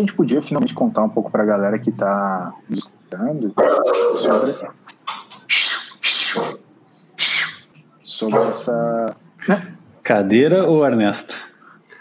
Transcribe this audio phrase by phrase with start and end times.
[0.00, 3.54] que a gente podia finalmente contar um pouco para a galera que está escutando
[4.14, 4.54] sobre,
[8.02, 9.16] sobre essa.
[10.02, 11.50] Cadeira ou Ernesto?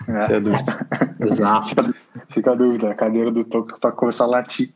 [0.07, 0.17] É.
[0.17, 0.87] Essa é a dúvida.
[1.19, 1.69] Exato.
[1.69, 1.93] Fica,
[2.29, 4.71] fica a dúvida, a cadeira do Toco para começar a latir.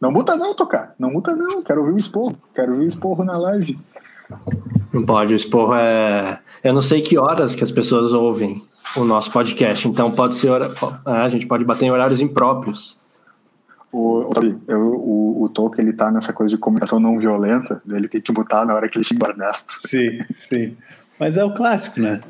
[0.00, 0.94] Não muta não, Tocar.
[0.98, 1.62] Não muta não.
[1.62, 2.36] Quero ouvir o esporro.
[2.54, 3.78] Quero ouvir o esporro na live.
[4.92, 6.40] Não pode, o esporro é.
[6.64, 8.62] Eu não sei que horas que as pessoas ouvem
[8.96, 10.50] o nosso podcast, então pode ser.
[10.50, 10.68] Hora...
[11.04, 13.00] A gente pode bater em horários impróprios.
[13.92, 14.30] O,
[14.66, 18.32] eu, o, o Toco, ele tá nessa coisa de comunicação não violenta, ele tem que
[18.32, 19.74] mutar na hora que ele xinga o Ernesto.
[19.86, 20.76] Sim, sim.
[21.18, 22.20] Mas é o clássico, né?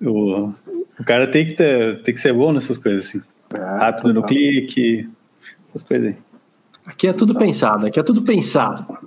[0.00, 0.52] O,
[0.98, 3.22] o cara tem que, ter, tem que ser bom nessas coisas, assim.
[3.54, 5.08] É, Rápido no clique,
[5.64, 6.16] essas coisas aí.
[6.86, 8.98] Aqui é tudo pensado, aqui é tudo pensado.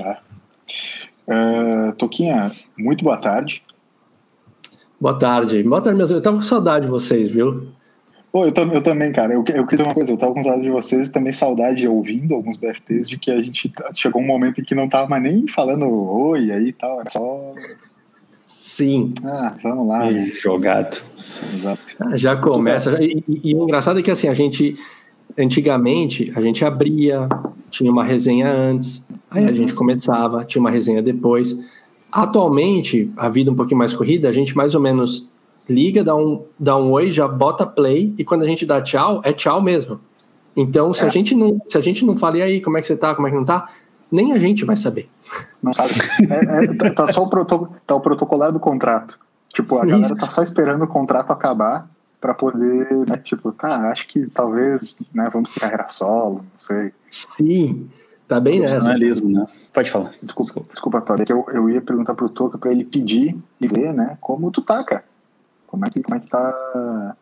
[0.00, 0.16] É.
[1.28, 3.62] É, Toquinha, muito boa tarde.
[5.00, 5.62] Boa tarde.
[5.62, 6.10] Boa tarde, meus.
[6.10, 7.68] Eu tava com saudade de vocês, viu?
[8.32, 9.32] Pô, eu, eu também, cara.
[9.34, 11.78] Eu, eu quis dizer uma coisa, eu tava com saudade de vocês e também saudade
[11.80, 14.88] de ouvindo alguns BFTs de que a gente t- chegou um momento em que não
[14.88, 17.54] tava mais nem falando oi aí e tal, era só.
[18.44, 19.12] Sim.
[19.24, 20.10] Ah, vamos lá.
[20.10, 20.20] né?
[20.26, 21.02] Jogado.
[21.54, 21.80] Exato.
[22.00, 23.02] Ah, Já começa.
[23.02, 24.76] E, e- e o engraçado é que assim, a gente.
[25.38, 27.28] Antigamente, a gente abria,
[27.68, 31.58] tinha uma resenha antes, aí a gente começava, tinha uma resenha depois.
[32.16, 35.28] Atualmente, a vida um pouquinho mais corrida, a gente mais ou menos
[35.68, 39.20] liga, dá um, dá um oi, já bota play, e quando a gente dá tchau,
[39.22, 40.00] é tchau mesmo.
[40.56, 42.86] Então, se, a, gente não, se a gente não fala, e aí, como é que
[42.86, 43.68] você tá, como é que não tá,
[44.10, 45.10] nem a gente vai saber.
[45.62, 45.92] Não sabe?
[46.30, 49.18] É- é- tá, tá só o, proto, tá o protocolar do contrato.
[49.52, 50.16] Tipo, a galera Isso.
[50.16, 51.86] tá só esperando o contrato acabar
[52.18, 56.92] pra poder, né, tipo, tá, acho que talvez, né, vamos ser carreira solo, não sei.
[57.10, 57.90] Sim,
[58.26, 58.76] tá bem nessa.
[58.76, 59.46] Profissionalismo, né?
[59.72, 60.12] Pode falar.
[60.22, 63.92] Desculpa, desculpa, Todd, é eu, eu ia perguntar pro Toca pra ele pedir e ver,
[63.92, 65.04] né, como tu tá, cara.
[65.66, 67.14] Como é que, como é que tá...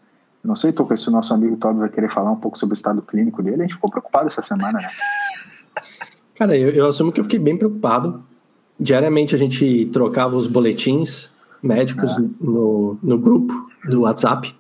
[0.43, 2.75] Eu não sei, Toca, se o nosso amigo Todd vai querer falar um pouco sobre
[2.75, 3.63] o estado clínico dele.
[3.63, 4.89] A gente ficou preocupado essa semana, né?
[6.37, 8.23] Cara, eu, eu assumo que eu fiquei bem preocupado.
[8.79, 11.31] Diariamente a gente trocava os boletins
[11.63, 14.55] médicos no, no grupo do WhatsApp.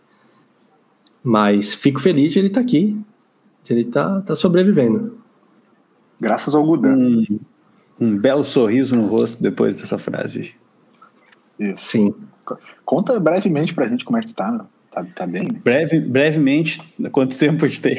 [1.22, 2.98] Mas fico feliz de ele estar aqui.
[3.64, 5.23] De ele tá, tá sobrevivendo.
[6.24, 6.96] Graças ao Gudan.
[6.96, 7.38] Um,
[8.00, 10.54] um belo sorriso no rosto depois dessa frase.
[11.58, 11.84] Isso.
[11.84, 12.14] Sim.
[12.82, 14.66] Conta brevemente pra gente como é que tu tá, meu.
[14.90, 15.60] Tá, tá bem, né?
[15.62, 16.80] Breve, brevemente,
[17.12, 17.98] quanto tempo a gente tem?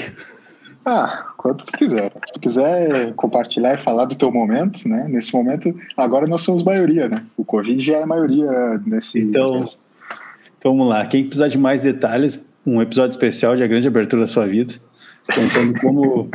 [0.83, 2.11] Ah, quanto tu quiser.
[2.25, 5.07] Se tu quiser compartilhar e falar do teu momento, né?
[5.07, 7.23] Nesse momento, agora nós somos maioria, né?
[7.37, 8.49] O Covid já é maioria
[8.85, 9.19] nesse.
[9.19, 9.63] Então,
[10.57, 11.05] Então vamos lá.
[11.05, 14.75] Quem precisar de mais detalhes, um episódio especial de A Grande Abertura da Sua Vida,
[15.33, 16.29] contando como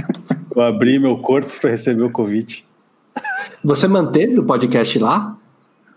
[0.56, 2.64] eu abri meu corpo para receber o Covid.
[3.64, 5.36] Você manteve o podcast lá?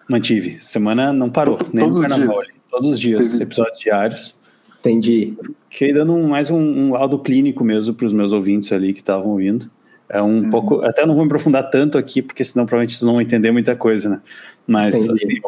[0.08, 0.58] Mantive.
[0.62, 2.42] Semana não parou, Todos nem no os carnaval.
[2.42, 2.48] dias.
[2.70, 4.36] Todos os dias, Teve- episódios diários.
[4.80, 5.34] Entendi.
[5.70, 9.00] Fiquei dando um- mais um, um laudo clínico mesmo para os meus ouvintes ali que
[9.00, 9.70] estavam ouvindo.
[10.10, 10.82] É um pouco.
[10.84, 13.76] Até não vou me aprofundar tanto aqui, porque senão provavelmente vocês não vão entender muita
[13.76, 14.22] coisa, né?
[14.68, 15.14] Mas Entendi.
[15.24, 15.42] assim,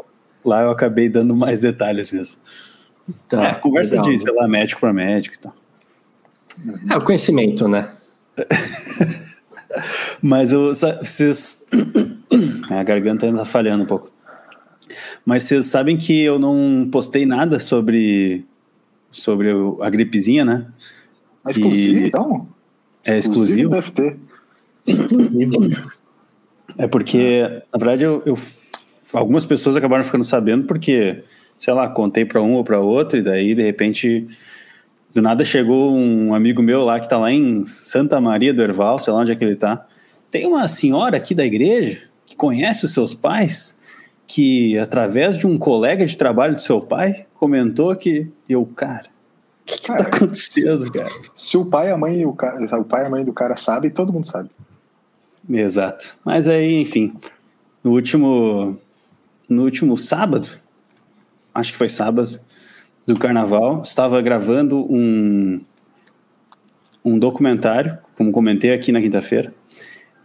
[0.44, 2.42] lá eu acabei dando mais detalhes mesmo.
[3.30, 4.10] Tá, é, conversa legal.
[4.12, 5.54] de, sei lá, médico para médico e tal.
[6.90, 7.90] É o conhecimento, né?
[10.22, 11.66] Mas eu, vocês.
[12.70, 14.12] A garganta ainda tá falhando um pouco.
[15.26, 18.46] Mas vocês sabem que eu não postei nada sobre,
[19.12, 19.50] sobre
[19.82, 20.68] a gripezinha, né?
[21.46, 22.48] É exclusivo, E- então?
[23.04, 23.70] É exclusivo?
[23.72, 24.18] deve ter.
[24.88, 25.54] Exclusivo.
[26.78, 27.40] É porque,
[27.72, 28.38] na verdade, eu, eu-
[29.14, 31.24] algumas pessoas acabaram ficando sabendo porque,
[31.58, 34.28] sei lá, contei para um ou para outro, e daí, de repente,
[35.16, 39.00] do nada chegou um amigo meu lá que tá lá em Santa Maria do Herval,
[39.00, 39.88] sei lá onde é que ele tá.
[40.30, 43.80] Tem uma senhora aqui da igreja que conhece os seus pais,
[44.28, 49.66] que através de um colega de trabalho do seu pai comentou que eu, cara, o
[49.66, 51.10] que, que tá Cara, acontecendo, cara?
[51.34, 53.56] Se o pai, a mãe e o cara, o pai e a mãe do cara
[53.56, 54.50] sabem, todo mundo sabe.
[55.50, 56.14] Exato.
[56.26, 57.14] Mas aí, enfim,
[57.82, 58.78] no último
[59.48, 60.50] no último sábado,
[61.54, 62.38] acho que foi sábado
[63.06, 65.62] do carnaval, estava gravando um
[67.06, 69.54] um documentário, como comentei aqui na quinta-feira,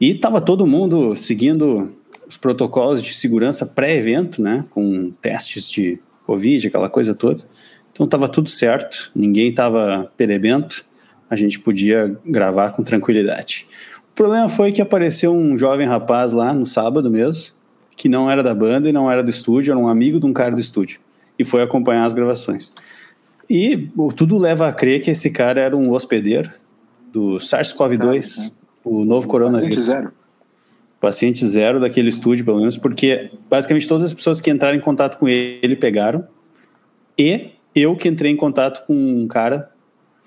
[0.01, 1.95] e estava todo mundo seguindo
[2.27, 7.43] os protocolos de segurança pré-evento, né, com testes de Covid, aquela coisa toda.
[7.93, 10.87] Então estava tudo certo, ninguém estava perebento,
[11.29, 13.67] a gente podia gravar com tranquilidade.
[14.13, 17.53] O problema foi que apareceu um jovem rapaz lá no sábado mesmo,
[17.95, 20.33] que não era da banda e não era do estúdio, era um amigo de um
[20.33, 20.99] cara do estúdio,
[21.41, 22.71] e foi acompanhar as gravações.
[23.49, 26.51] E tudo leva a crer que esse cara era um hospedeiro
[27.11, 28.53] do SARS-CoV-2,
[28.85, 30.13] o novo Paciente coronavírus zero.
[31.01, 35.19] paciente zero daquele estúdio, pelo menos, porque basicamente todas as pessoas que entraram em contato
[35.19, 36.29] com ele pegaram,
[37.19, 39.71] e eu que entrei em contato com um cara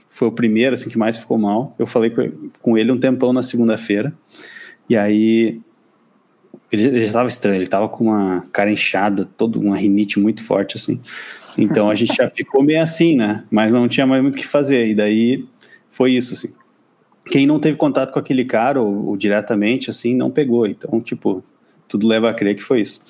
[0.10, 1.76] foi o primeiro assim que mais ficou mal.
[1.78, 2.12] Eu falei
[2.62, 4.14] com ele um tempão na segunda-feira.
[4.88, 5.60] E aí
[6.76, 10.78] ele, ele estava estranho, ele estava com uma cara inchada, toda uma rinite muito forte
[10.78, 11.00] assim.
[11.58, 13.44] Então a gente já ficou meio assim, né?
[13.52, 14.88] Mas não tinha mais muito o que fazer.
[14.88, 15.46] E daí
[15.90, 16.54] foi isso assim.
[17.28, 20.68] Quem não teve contato com aquele cara ou, ou diretamente assim não pegou.
[20.68, 21.44] Então, tipo,
[21.88, 23.02] tudo leva a crer que foi isso.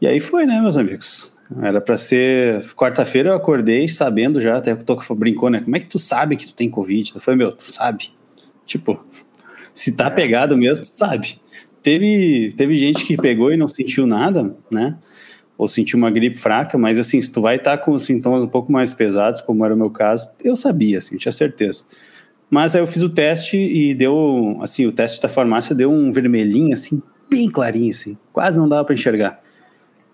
[0.00, 1.32] E aí foi, né, meus amigos?
[1.62, 5.60] Era para ser quarta-feira eu acordei sabendo já, até o Toco brincou, né?
[5.60, 7.12] Como é que tu sabe que tu tem Covid?
[7.14, 8.10] Eu falei, meu, tu sabe.
[8.64, 9.04] Tipo,
[9.74, 10.10] se tá é.
[10.10, 11.40] pegado mesmo, tu sabe.
[11.82, 14.96] Teve, teve gente que pegou e não sentiu nada, né?
[15.56, 18.48] Ou sentiu uma gripe fraca, mas assim, se tu vai estar tá com sintomas um
[18.48, 21.84] pouco mais pesados, como era o meu caso, eu sabia, assim, tinha certeza.
[22.50, 26.10] Mas aí eu fiz o teste e deu, assim, o teste da farmácia deu um
[26.10, 29.40] vermelhinho, assim, bem clarinho, assim, quase não dava para enxergar.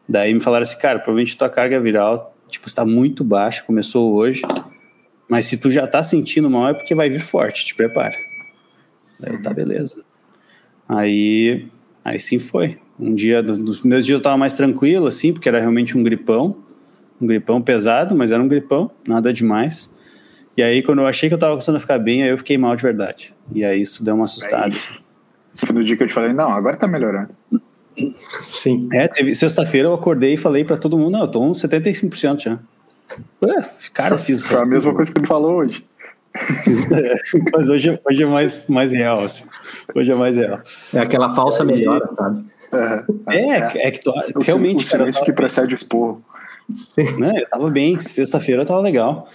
[0.09, 4.43] Daí me falaram assim, cara, provavelmente tua carga viral, tipo, está muito baixa, começou hoje,
[5.29, 8.15] mas se tu já tá sentindo mal é porque vai vir forte, te prepara.
[9.19, 10.05] Daí tá beleza.
[10.89, 11.67] Aí,
[12.05, 12.79] aí sim foi.
[12.99, 16.57] Um dia, nos primeiros dias eu tava mais tranquilo, assim, porque era realmente um gripão,
[17.21, 19.95] um gripão pesado, mas era um gripão, nada demais.
[20.57, 22.57] E aí, quando eu achei que eu tava começando a ficar bem, aí eu fiquei
[22.57, 23.35] mal de verdade.
[23.55, 24.75] E aí isso deu uma assustada.
[24.75, 25.73] Assim.
[25.73, 27.31] No dia que eu te falei, não, agora tá melhorando.
[28.43, 28.89] Sim.
[28.93, 32.41] É, teve sexta-feira eu acordei e falei para todo mundo, não, eu tô uns 75%
[32.41, 32.59] já.
[33.43, 34.43] Ué, cara, fiz.
[34.43, 35.85] Foi a mesma coisa que ele falou hoje.
[36.93, 37.17] É,
[37.53, 39.45] mas hoje, hoje é mais, mais real, assim.
[39.95, 40.61] Hoje é mais real.
[40.95, 42.45] É aquela falsa é, melhora, sabe?
[43.29, 44.85] É, é, é que tu, o realmente.
[44.85, 46.23] O silêncio que precede o esporro.
[46.69, 47.21] Sim.
[47.21, 49.29] Né, eu tava bem, sexta-feira eu tava legal.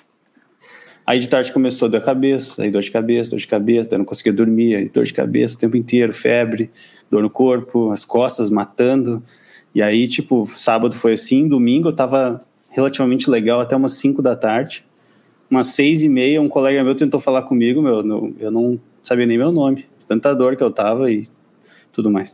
[1.05, 3.89] Aí de tarde começou a dor de cabeça, aí dor de cabeça, dor de cabeça,
[3.89, 6.69] daí não conseguia dormir, aí dor de cabeça o tempo inteiro, febre
[7.11, 9.21] dor no corpo, as costas matando.
[9.75, 14.35] E aí, tipo, sábado foi assim, domingo eu tava relativamente legal até umas 5 da
[14.35, 14.85] tarde.
[15.51, 19.37] Umas seis e meia, um colega meu tentou falar comigo, meu, eu não sabia nem
[19.37, 21.23] meu nome, tanta dor que eu tava e
[21.91, 22.33] tudo mais.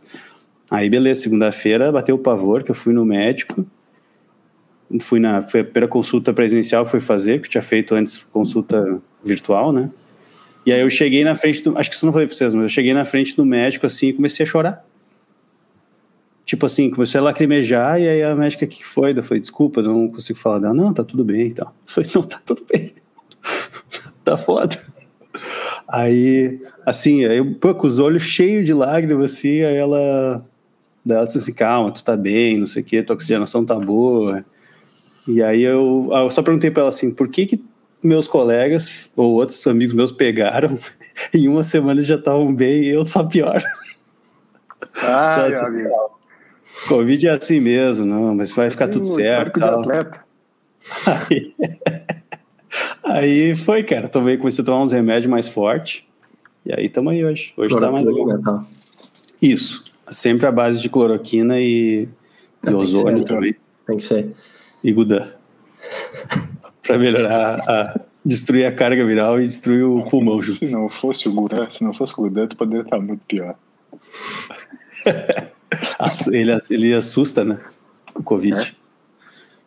[0.70, 3.66] Aí, beleza, segunda-feira bateu o pavor, que eu fui no médico,
[5.02, 8.20] fui na foi a primeira consulta presencial que fui fazer, que eu tinha feito antes
[8.20, 9.90] consulta virtual, né?
[10.66, 11.78] E aí eu cheguei na frente do.
[11.78, 14.10] Acho que isso não falei pra vocês, mas eu cheguei na frente do médico assim
[14.10, 14.86] e comecei a chorar.
[16.46, 19.18] Tipo assim, comecei a lacrimejar e aí a médica, o que foi?
[19.18, 20.74] Eu falei, desculpa, eu não consigo falar dela.
[20.74, 21.68] Não, tá tudo bem e tal.
[21.68, 22.94] Eu falei, não, tá tudo bem.
[24.28, 24.78] Tá foda.
[25.88, 30.46] Aí, assim, aí eu, pô, com os olhos cheios de lágrimas, assim, aí ela.
[31.06, 33.76] Daí ela disse assim, calma, tu tá bem, não sei o quê, tua oxigenação tá
[33.76, 34.44] boa.
[35.26, 37.64] E aí eu, eu só perguntei pra ela assim, por que que
[38.04, 40.78] meus colegas ou outros amigos meus pegaram,
[41.34, 43.62] em uma semana eles já estavam bem e eu só pior.
[45.02, 45.84] Ah, então, assim,
[46.90, 49.60] Covid é assim mesmo, não, mas vai ficar tudo certo.
[49.60, 49.84] Tal.
[51.06, 51.54] Aí,
[53.14, 54.08] aí foi, cara.
[54.08, 56.04] Tomei, comecei a tomar uns remédios mais fortes.
[56.66, 57.54] E aí estamos aí hoje.
[57.56, 58.42] Hoje está mais legal.
[58.42, 58.66] Tá.
[59.42, 59.86] Isso.
[60.10, 62.08] Sempre a base de cloroquina e,
[62.66, 63.56] e ozônio também.
[63.86, 64.34] Tem que ser.
[64.84, 65.28] E Gudan
[66.86, 70.60] para melhorar, a, destruir a carga viral e destruir o pulmão junto.
[70.60, 73.56] Se não fosse o Gudan, se não fosse o Gudan, tu poderia estar muito pior.
[76.32, 77.60] ele, ele assusta, né?
[78.14, 78.58] O Covid.
[78.58, 78.87] É.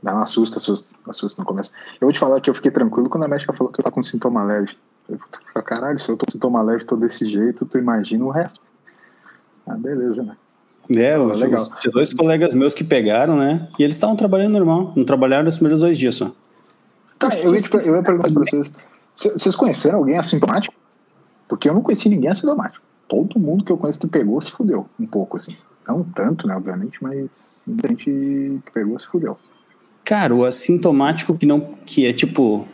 [0.03, 1.73] Não, assusta, assusta, assusta no começo.
[2.01, 3.95] Eu vou te falar que eu fiquei tranquilo quando a médica falou que eu tava
[3.95, 4.77] com sintoma leve.
[5.09, 5.19] Eu
[5.53, 8.61] falei, caralho, se eu tô com sintoma leve todo desse jeito, tu imagina o resto.
[9.67, 10.37] Ah, beleza, né?
[10.89, 11.67] É, legal.
[11.81, 13.69] Tinha dois colegas meus que pegaram, né?
[13.79, 14.93] E eles estavam trabalhando normal.
[14.97, 16.33] Não trabalharam nos primeiros dois dias só.
[17.19, 18.73] Tá, eu ia, te, eu ia perguntar para vocês:
[19.15, 20.75] vocês conheceram alguém assintomático?
[21.47, 22.85] Porque eu não conheci ninguém assintomático.
[23.07, 25.57] Todo mundo que eu conheço que pegou se fudeu, um pouco assim.
[25.87, 29.37] Não tanto, né, obviamente, mas muita gente que pegou se fudeu.
[30.11, 31.61] Cara, o assintomático que não.
[31.87, 32.67] que é tipo.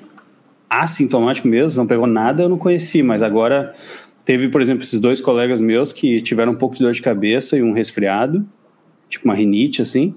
[0.71, 3.75] assintomático mesmo, não pegou nada, eu não conheci, mas agora
[4.25, 7.59] teve, por exemplo, esses dois colegas meus que tiveram um pouco de dor de cabeça
[7.59, 8.43] e um resfriado,
[9.07, 10.15] tipo uma rinite, assim.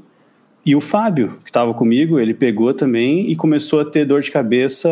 [0.66, 4.32] E o Fábio, que estava comigo, ele pegou também e começou a ter dor de
[4.32, 4.90] cabeça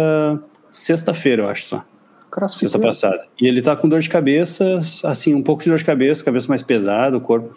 [0.70, 1.86] sexta-feira, eu acho só.
[2.30, 2.60] Crossfit.
[2.60, 3.26] Sexta passada.
[3.40, 6.50] E ele tá com dor de cabeça, assim, um pouco de dor de cabeça, cabeça
[6.50, 7.56] mais pesada, o corpo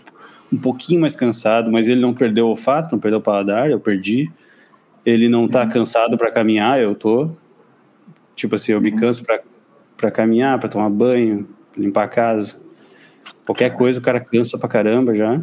[0.53, 3.81] um pouquinho mais cansado, mas ele não perdeu o olfato, não perdeu o paladar, eu
[3.81, 4.31] perdi.
[5.05, 5.71] Ele não tá uhum.
[5.71, 7.31] cansado para caminhar, eu tô.
[8.35, 8.97] Tipo assim, eu me uhum.
[8.97, 9.25] canso
[9.97, 12.57] para caminhar, para tomar banho, limpar a casa.
[13.45, 15.43] Qualquer coisa o cara cansa pra caramba já.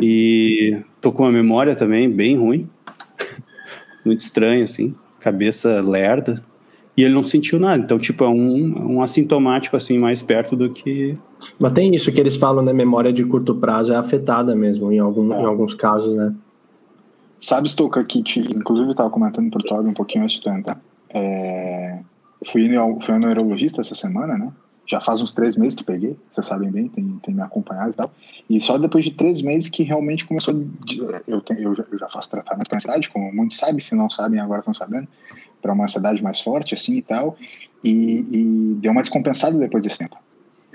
[0.00, 2.68] E tô com uma memória também bem ruim.
[4.04, 4.94] Muito estranha, assim.
[5.20, 6.42] Cabeça lerda.
[6.96, 7.82] E ele não sentiu nada.
[7.82, 11.16] Então, tipo, é um, um assintomático, assim, mais perto do que.
[11.58, 12.72] Mas tem isso que eles falam, né?
[12.72, 15.42] Memória de curto prazo é afetada mesmo, em, algum, é.
[15.42, 16.34] em alguns casos, né?
[17.40, 20.78] Sabe, Stoker, que inclusive estava comentando por Todd um pouquinho antes de entrar.
[21.10, 21.98] É,
[22.44, 22.68] fui,
[23.02, 24.52] fui ao neurologista essa semana, né?
[24.88, 27.94] Já faz uns três meses que peguei, vocês sabem bem, tem, tem me acompanhado e
[27.94, 28.10] tal.
[28.48, 30.54] E só depois de três meses que realmente começou.
[31.26, 34.08] Eu, tenho, eu, já, eu já faço tratamento para ansiedade, como muitos sabem, se não
[34.08, 35.08] sabem, agora estão sabendo,
[35.60, 37.36] para uma ansiedade mais forte, assim e tal.
[37.82, 40.16] E, e deu uma descompensada depois desse tempo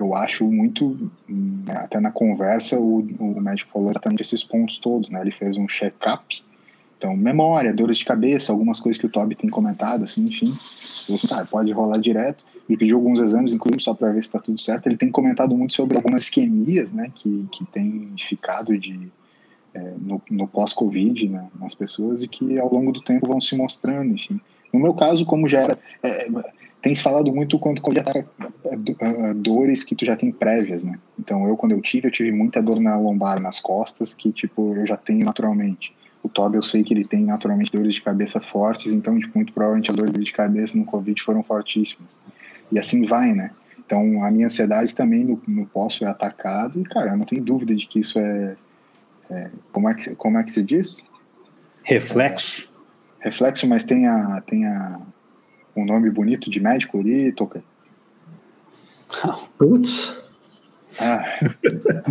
[0.02, 5.12] eu acho muito, né, até na conversa, o, o médico falou exatamente esses pontos todos,
[5.12, 5.22] né?
[5.22, 6.44] Ele fez um check-up
[7.02, 10.52] então, memória, dores de cabeça, algumas coisas que o Toby tem comentado, assim, enfim.
[10.52, 12.46] Assim, tá, pode rolar direto.
[12.70, 14.86] Ele pediu alguns exames, inclusive, só para ver se está tudo certo.
[14.86, 19.12] Ele tem comentado muito sobre algumas isquemias, né, que, que tem ficado de,
[19.74, 23.56] é, no, no pós-Covid né, nas pessoas e que ao longo do tempo vão se
[23.56, 24.40] mostrando, enfim.
[24.72, 25.80] No meu caso, como já era.
[26.04, 26.30] É,
[26.84, 30.84] tem se falado muito quando, quando já tá é, dores que tu já tem prévias,
[30.84, 31.00] né?
[31.20, 34.76] Então, eu, quando eu tive, eu tive muita dor na lombar, nas costas, que, tipo,
[34.76, 35.96] eu já tenho naturalmente.
[36.24, 39.52] O Toby eu sei que ele tem naturalmente dores de cabeça fortes, então tipo, muito
[39.54, 42.20] provavelmente as dores de cabeça no Covid foram fortíssimas.
[42.72, 43.52] E assim vai, né?
[43.80, 47.44] Então a minha ansiedade também no, no pós foi atacado e, cara, eu não tenho
[47.44, 48.56] dúvida de que isso é.
[49.30, 51.06] é como, é que, como é que se diz?
[51.84, 52.70] Reflexo.
[53.20, 55.00] É, reflexo, mas tem, a, tem a,
[55.76, 57.64] um nome bonito de médico ali, Toca.
[59.58, 60.18] Putz.
[61.00, 61.24] Ah.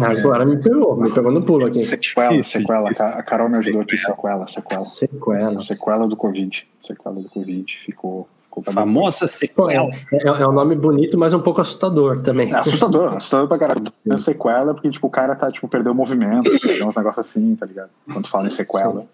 [0.06, 1.82] Agora me pegou, me pegou no pulo aqui.
[1.82, 2.90] Sequela, sequela.
[2.90, 4.84] A Carol me ajudou aqui, sequela, sequela.
[4.84, 5.60] Sequela.
[5.60, 6.66] Sequela do Covid.
[6.80, 7.78] Sequela do Covid.
[7.84, 8.28] Ficou.
[8.44, 9.72] ficou Famosa sequela.
[9.72, 12.52] É, é, é, um nome bonito, mas um pouco assustador também.
[12.52, 13.84] É assustador, assustador pra caralho.
[14.10, 17.54] É sequela porque, tipo, o cara tá, tipo, perdeu o movimento, perdeu uns negócios assim,
[17.54, 17.90] tá ligado?
[18.12, 19.02] Quando fala em sequela.
[19.02, 19.08] Sim.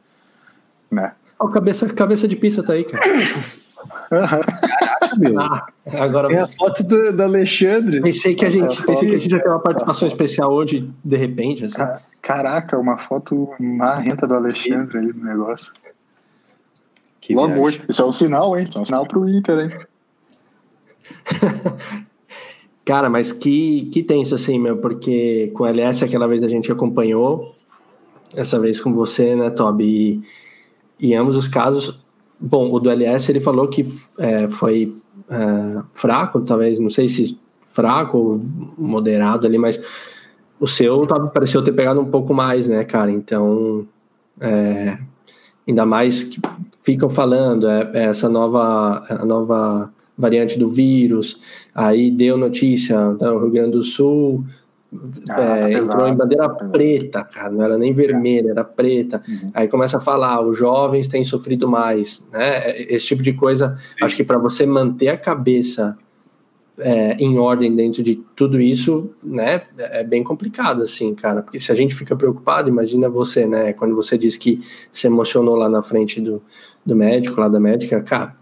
[0.91, 1.13] Né?
[1.39, 3.05] Ó, oh, cabeça, cabeça de pizza tá aí, cara.
[3.87, 5.41] Caraca, meu.
[5.41, 5.67] Ah,
[6.01, 6.33] agora...
[6.33, 8.01] É a foto do, do Alexandre.
[8.01, 10.91] Pensei que a gente, é pensei que a gente ia ter uma participação especial hoje,
[11.05, 11.65] de repente.
[11.65, 11.77] Assim.
[12.23, 15.73] Caraca, uma foto marrenta do Alexandre aí no negócio.
[17.21, 17.83] Que Logo hoje.
[17.89, 18.67] Isso é um sinal, hein?
[18.69, 19.71] Isso é um sinal pro Inter, hein?
[22.85, 26.71] Cara, mas que, que tenso assim, meu, porque com o LS aquela vez a gente
[26.71, 27.57] acompanhou,
[28.35, 30.23] essa vez com você, né, Toby?
[31.01, 32.01] E, e ambos os casos
[32.39, 33.87] Bom, o do LS ele falou que
[34.19, 34.95] é, foi
[35.31, 38.41] é, fraco, talvez, não sei se fraco ou
[38.79, 39.81] moderado ali, mas
[40.59, 43.11] o seu tava, pareceu ter pegado um pouco mais, né, cara?
[43.11, 43.87] Então,
[44.41, 44.99] é,
[45.67, 46.41] ainda mais que
[46.83, 51.39] ficam falando é, é essa nova, a nova variante do vírus,
[51.75, 54.45] aí deu notícia tá, Rio Grande do Sul,
[55.29, 59.23] ah, é, tá entrou em bandeira tá preta, cara, não era nem vermelha, era preta.
[59.29, 59.51] Uhum.
[59.55, 62.79] Aí começa a falar, os jovens têm sofrido mais, né?
[62.81, 63.77] Esse tipo de coisa.
[63.77, 64.05] Sim.
[64.05, 65.97] Acho que para você manter a cabeça
[66.79, 71.43] é, em ordem dentro de tudo isso, né, é bem complicado, assim, cara.
[71.43, 73.73] Porque se a gente fica preocupado, imagina você, né?
[73.73, 74.61] Quando você diz que
[74.93, 76.43] se emocionou lá na frente do,
[76.85, 78.37] do médico, lá da médica, cara,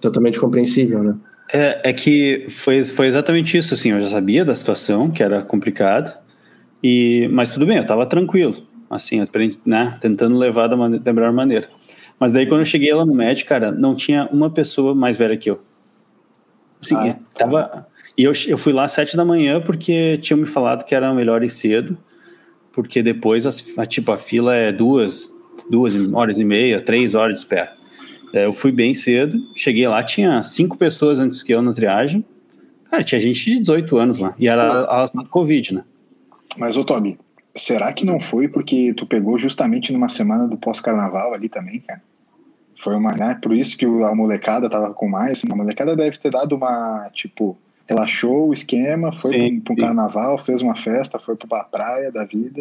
[0.00, 1.16] totalmente compreensível, né?
[1.52, 5.42] É, é que foi, foi exatamente isso, assim, eu já sabia da situação, que era
[5.42, 6.16] complicado,
[6.82, 8.56] e, mas tudo bem, eu estava tranquilo,
[8.90, 9.24] assim,
[9.64, 11.68] né, tentando levar da, da melhor maneira.
[12.18, 15.36] Mas daí quando eu cheguei lá no médico, cara, não tinha uma pessoa mais velha
[15.36, 15.60] que eu.
[16.82, 17.86] Assim, ah, tava,
[18.16, 21.12] e eu, eu fui lá às sete da manhã porque tinham me falado que era
[21.12, 21.96] melhor ir cedo,
[22.72, 23.50] porque depois, a,
[23.82, 25.30] a, tipo, a fila é duas,
[25.70, 27.75] duas horas e meia, três horas de espera.
[28.36, 32.22] É, eu fui bem cedo, cheguei lá, tinha cinco pessoas antes que eu na triagem.
[32.90, 34.34] Cara, tinha gente de 18 anos lá.
[34.38, 35.84] E era a Covid, né?
[36.54, 37.18] Mas, ô Toby,
[37.54, 42.02] será que não foi porque tu pegou justamente numa semana do pós-carnaval ali também, cara?
[42.78, 43.38] Foi uma, né?
[43.42, 45.42] Por isso que a molecada tava com mais.
[45.50, 47.56] A molecada deve ter dado uma, tipo,
[47.88, 52.26] relaxou o esquema, foi sim, pro, pro carnaval, fez uma festa, foi pra praia da
[52.26, 52.60] vida.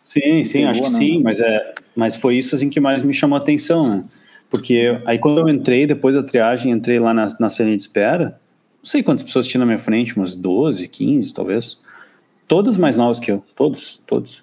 [0.00, 0.98] Sim, sim, pegou, acho que né?
[0.98, 4.04] sim, mas, é, mas foi isso assim que mais me chamou a atenção, né?
[4.50, 8.40] Porque aí quando eu entrei, depois da triagem, entrei lá na, na cena de espera,
[8.82, 11.78] não sei quantas pessoas tinha na minha frente, umas 12, 15 talvez.
[12.48, 14.42] Todas mais novas que eu, todos, todos.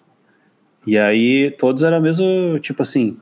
[0.86, 3.20] E aí todos era mesmo, tipo assim,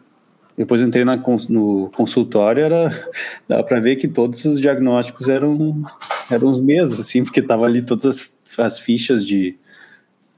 [0.55, 1.17] depois eu entrei na,
[1.49, 2.89] no consultório, era,
[3.49, 5.83] dava para ver que todos os diagnósticos eram,
[6.29, 9.57] eram os mesmos, assim, porque tava ali todas as, as fichas de,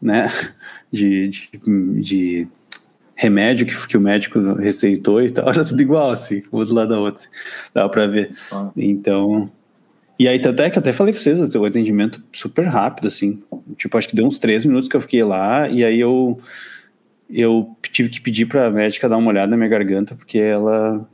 [0.01, 0.31] né,
[0.89, 1.49] de, de,
[2.01, 2.47] de
[3.17, 6.89] remédio que, que o médico receitou e tal, era tudo igual, assim, um do lado
[6.89, 7.25] da outra.
[7.73, 8.33] Dá pra ver.
[8.51, 8.69] Ah.
[8.77, 9.49] Então.
[10.19, 13.43] E aí, até que até falei pra vocês, o atendimento super rápido, assim.
[13.75, 16.39] Tipo, acho que deu uns três minutos que eu fiquei lá, e aí eu.
[17.29, 21.05] Eu tive que pedir pra médica dar uma olhada na minha garganta, porque ela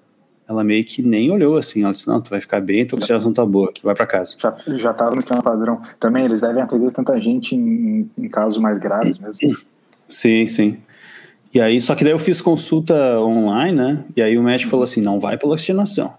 [0.48, 1.83] ela meio que nem olhou assim.
[1.83, 4.36] Ela disse: Não, tu vai ficar bem, tua situação tá boa, vai para casa.
[4.38, 5.81] Já, já tava no esquema padrão.
[6.00, 9.57] Também eles devem atender tanta gente em, em casos mais graves mesmo.
[10.07, 10.77] Sim, sim.
[11.53, 14.03] E aí, só que daí eu fiz consulta online, né?
[14.15, 16.13] E aí o médico falou assim: não vai pela oxigenação.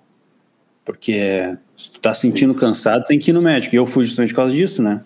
[0.85, 3.75] Porque se tu tá sentindo cansado, tem que ir no médico.
[3.75, 5.03] E eu fui justamente por causa disso, né?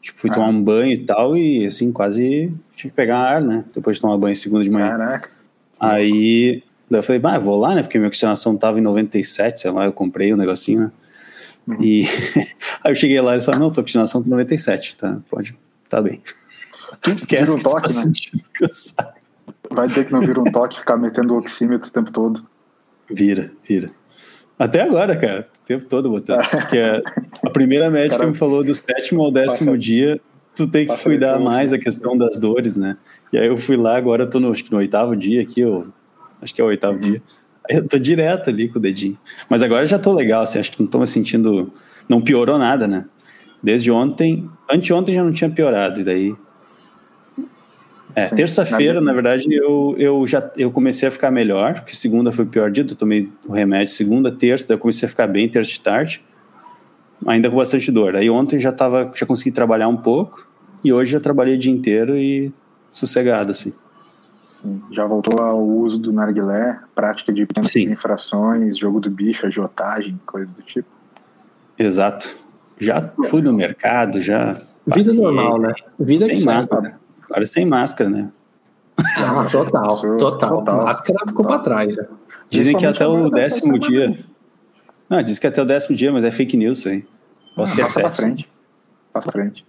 [0.00, 0.34] Tipo, fui ah.
[0.34, 3.64] tomar um banho e tal, e assim, quase tive que pegar ar, né?
[3.74, 4.88] Depois de tomar banho segunda de manhã.
[4.88, 5.30] Caraca.
[5.78, 7.82] Aí Daí eu falei, bah, vou lá, né?
[7.82, 10.92] Porque minha oxigenação tava em 97, sei lá, eu comprei o um negocinho, né?
[11.66, 11.82] Uhum.
[11.82, 12.06] E
[12.82, 15.18] aí eu cheguei lá e falei, não, tua oxigenação tá 97, tá?
[15.28, 15.56] Pode,
[15.88, 16.22] tá bem.
[17.08, 18.12] Esquece um toque, tá né?
[19.70, 22.46] Vai ter que não vira um toque ficar metendo o oxímetro o tempo todo.
[23.10, 23.86] Vira, vira.
[24.58, 26.48] Até agora, cara, o tempo todo botando.
[26.48, 27.02] Porque a,
[27.44, 30.20] a primeira médica cara, me falou do sétimo ao décimo passa, dia,
[30.54, 32.96] tu tem que cuidar mais a questão das dores, né?
[33.32, 35.60] E aí eu fui lá, agora eu tô no, acho que no oitavo dia aqui,
[35.60, 35.86] eu
[36.40, 37.22] acho que é o oitavo dia.
[37.68, 39.18] Aí eu tô direto ali com o dedinho.
[39.50, 41.70] Mas agora já tô legal, assim, acho que não tô me sentindo.
[42.08, 43.04] Não piorou nada, né?
[43.62, 46.34] Desde ontem, anteontem já não tinha piorado, e daí.
[48.16, 52.46] É, terça-feira, na verdade, eu, eu já eu comecei a ficar melhor, porque segunda foi
[52.46, 55.46] o pior dia, eu tomei o remédio segunda, terça, daí eu comecei a ficar bem
[55.46, 56.24] terça de tarde,
[57.26, 58.16] ainda com bastante dor.
[58.16, 60.48] Aí ontem já tava, já consegui trabalhar um pouco,
[60.82, 62.50] e hoje já trabalhei o dia inteiro e
[62.90, 63.74] sossegado, assim.
[64.50, 70.18] Sim, já voltou ao uso do narguilé, prática de pequenas infrações, jogo do bicho, agiotagem,
[70.24, 70.88] coisa do tipo.
[71.78, 72.34] Exato.
[72.78, 74.62] Já fui no mercado, já.
[74.86, 75.74] Vida normal, né?
[75.98, 76.98] Vida sem máscara.
[77.28, 78.30] Agora sem máscara, né?
[78.98, 80.84] Ah, total, total, total.
[80.84, 82.06] Máscara ficou para trás já.
[82.48, 84.18] Dizem que até o décimo dia.
[85.08, 87.06] Não, diz que até o décimo dia, mas é fake news isso aí.
[87.54, 88.50] Posso ah, que é passa pra frente.
[89.12, 89.64] Passa pra frente.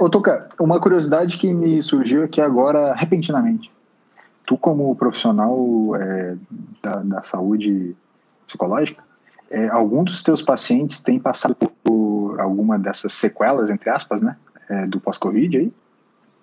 [0.00, 3.70] Ô, Toca, uma curiosidade que me surgiu aqui agora, repentinamente.
[4.44, 5.56] Tu, como profissional
[5.96, 6.36] é,
[6.82, 7.96] da, da, saúde
[8.46, 9.02] psicológica,
[9.50, 14.36] é, algum dos teus pacientes tem passado por, por, alguma dessas sequelas, entre aspas, né?
[14.68, 15.72] É, do pós-Covid aí?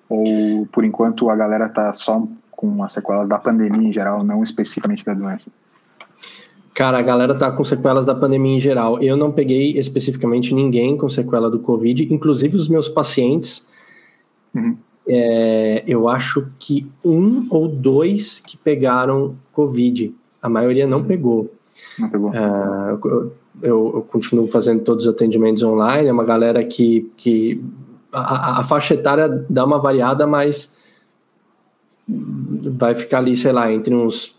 [0.10, 4.44] Ou, por enquanto, a galera tá só com as sequelas da pandemia em geral, não
[4.44, 5.50] especificamente da doença?
[6.74, 9.02] Cara, a galera tá com sequelas da pandemia em geral.
[9.02, 13.68] Eu não peguei especificamente ninguém com sequela do Covid, inclusive os meus pacientes.
[14.56, 14.76] Uhum.
[15.08, 20.14] É, eu acho que um ou dois que pegaram Covid.
[20.42, 21.54] A maioria não pegou.
[22.00, 22.34] Não pegou.
[22.34, 26.08] É, eu, eu, continuo fazendo todos os atendimentos online.
[26.08, 27.64] É uma galera que, que
[28.14, 30.74] a, a faixa etária dá uma variada, mas
[32.08, 34.36] vai ficar ali, sei lá, entre uns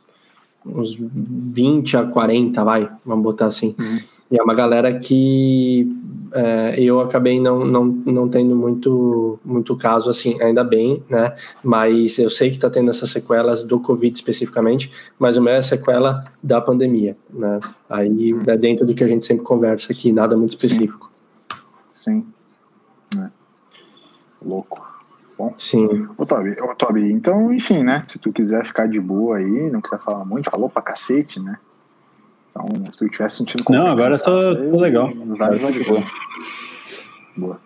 [0.66, 3.74] uns 20 a 40, vai, vamos botar assim.
[3.78, 3.98] Uhum.
[4.30, 5.86] E é uma galera que
[6.32, 11.34] é, eu acabei não, não, não tendo muito, muito caso assim, ainda bem, né?
[11.62, 15.60] Mas eu sei que está tendo essas sequelas do Covid especificamente, mas o meu é
[15.60, 17.60] sequela da pandemia, né?
[17.88, 21.10] Aí é dentro do que a gente sempre conversa aqui, nada muito específico.
[21.92, 22.12] Sim.
[22.22, 22.33] Sim.
[24.44, 24.94] Louco
[25.36, 25.54] bom?
[25.58, 26.08] Sim.
[26.16, 28.04] Ô, Toby, ô, Toby, então, enfim, né?
[28.08, 31.58] Se tu quiser ficar de boa aí, não quiser falar muito, falou pra cacete, né?
[32.50, 35.10] Então, se tu estiver sentindo Não, agora eu tô, tô legal.
[35.36, 36.02] Vai, vai de boa.
[37.36, 37.60] Boa.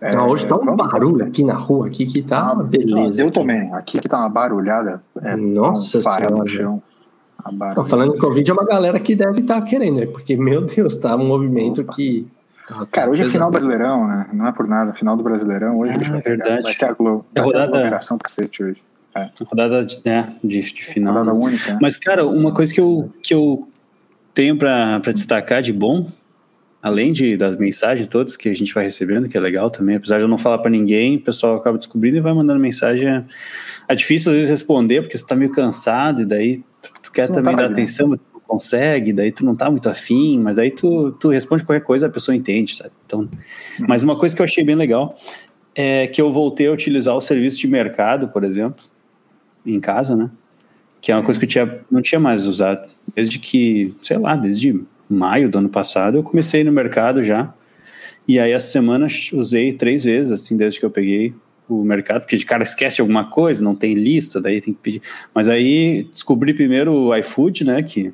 [0.00, 3.20] É, não, hoje tá um barulho aqui na rua, aqui que tá ah, uma beleza.
[3.20, 5.02] Eu também, aqui que tá uma barulhada.
[5.20, 6.30] É, Nossa um Senhora.
[6.30, 6.82] No chão.
[7.84, 10.06] falando em Covid, é uma galera que deve estar tá querendo, né?
[10.06, 11.92] Porque, meu Deus, tá um movimento Opa.
[11.92, 12.28] que
[12.90, 14.26] Cara, hoje é final do Brasileirão, né?
[14.32, 15.94] Não é por nada, final do Brasileirão hoje.
[15.94, 16.62] Ah, é verdade.
[16.62, 18.82] Vai ter a, Globo, é rodada, operação cacete hoje.
[19.14, 19.30] É.
[19.44, 21.14] Rodada de, né, de, de final.
[21.14, 21.72] Rodada única.
[21.72, 21.78] Né?
[21.80, 23.68] Mas, cara, uma coisa que eu, que eu
[24.34, 26.06] tenho para destacar de bom,
[26.82, 30.18] além de, das mensagens todas que a gente vai recebendo, que é legal também, apesar
[30.18, 33.08] de eu não falar para ninguém, o pessoal acaba descobrindo e vai mandando mensagem.
[33.08, 33.24] É,
[33.88, 37.28] é difícil às vezes responder, porque você tá meio cansado, e daí tu, tu quer
[37.28, 40.70] não também tá dar atenção, mas consegue, daí tu não tá muito afim, mas aí
[40.70, 42.90] tu, tu responde qualquer coisa, a pessoa entende, sabe?
[43.06, 43.28] Então,
[43.86, 45.14] mas uma coisa que eu achei bem legal
[45.76, 48.82] é que eu voltei a utilizar o serviço de mercado, por exemplo,
[49.66, 50.30] em casa, né?
[51.00, 52.90] Que é uma coisa que eu tinha, não tinha mais usado.
[53.14, 57.54] Desde que, sei lá, desde maio do ano passado, eu comecei no mercado já.
[58.26, 61.34] E aí, essa semana, usei três vezes, assim, desde que eu peguei
[61.68, 65.02] o mercado, porque de cara esquece alguma coisa, não tem lista, daí tem que pedir.
[65.34, 67.82] Mas aí descobri primeiro o iFood, né?
[67.82, 68.12] Que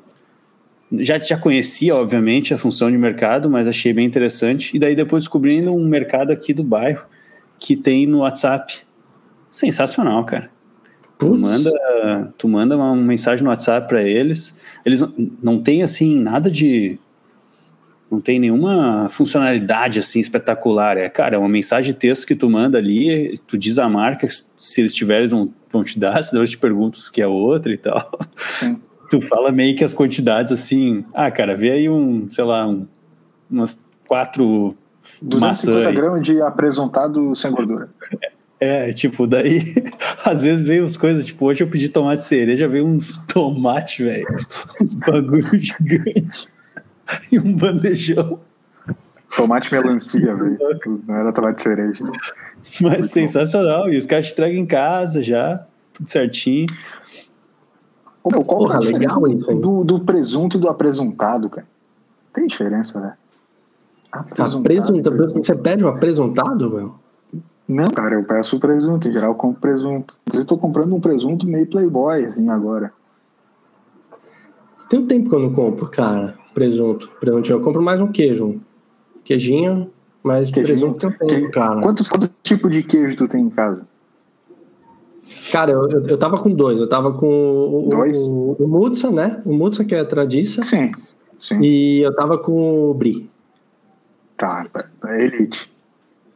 [1.03, 4.75] já, já conhecia, obviamente, a função de mercado, mas achei bem interessante.
[4.75, 7.05] E daí depois descobrindo um mercado aqui do bairro
[7.59, 8.79] que tem no WhatsApp.
[9.49, 10.49] Sensacional, cara.
[11.17, 14.57] Tu manda, tu manda uma mensagem no WhatsApp para eles.
[14.85, 16.99] Eles não, não tem assim nada de
[18.11, 20.97] não tem nenhuma funcionalidade assim espetacular.
[20.97, 24.27] É, cara, é uma mensagem de texto que tu manda ali, tu diz a marca,
[24.29, 27.77] se eles tiverem vão, vão te dar, se eles te perguntam se é outra e
[27.77, 28.11] tal.
[28.37, 28.79] Sim
[29.09, 31.05] tu fala meio que as quantidades assim.
[31.13, 32.87] Ah, cara, vê aí um, sei lá, um,
[33.49, 34.75] umas quatro
[35.21, 37.89] 250 maçã gramas de apresentado sem gordura.
[38.59, 39.61] É, tipo, daí
[40.25, 44.25] Às vezes veio as coisas, tipo, hoje eu pedi tomate cereja, veio uns tomates, velho.
[44.81, 46.47] Uns bagulho gigante.
[47.31, 48.39] E um bandejão.
[49.35, 50.57] Tomate melancia, velho.
[51.07, 52.03] Não era tomate cereja.
[52.81, 53.83] Mas Muito sensacional.
[53.83, 53.89] Bom.
[53.89, 55.63] E os caras te entregam em casa já,
[55.93, 56.65] tudo certinho.
[58.31, 59.21] Meu, qual Porra, é a legal
[59.59, 61.67] do, do presunto e do apresuntado, cara?
[62.33, 63.13] Tem diferença, né?
[64.11, 65.33] Apresuntado.
[65.35, 66.95] Você pede um apresuntado, meu?
[67.67, 69.07] Não, cara, eu peço presunto.
[69.07, 70.17] Em geral, eu compro presunto.
[70.33, 72.91] Eu estou comprando um presunto meio playboy, assim, agora.
[74.89, 77.09] Tem um tempo que eu não compro, cara, presunto.
[77.19, 77.51] presunto.
[77.51, 78.61] Eu compro mais um queijo.
[79.23, 79.89] Queijinho,
[80.23, 81.49] mas queijinho, presunto tem um que...
[81.49, 81.81] cara.
[81.81, 83.87] Quantos, quantos tipos de queijo tu tem em casa?
[85.51, 86.79] Cara, eu, eu, eu tava com dois.
[86.79, 88.17] Eu tava com o, dois?
[88.27, 89.41] o, o Mutsa, né?
[89.45, 90.61] O Mutsa, que é a tradiça.
[90.61, 90.91] Sim,
[91.39, 91.59] sim.
[91.61, 93.29] E eu tava com o Brie.
[94.37, 94.65] Tá,
[95.05, 95.71] é elite.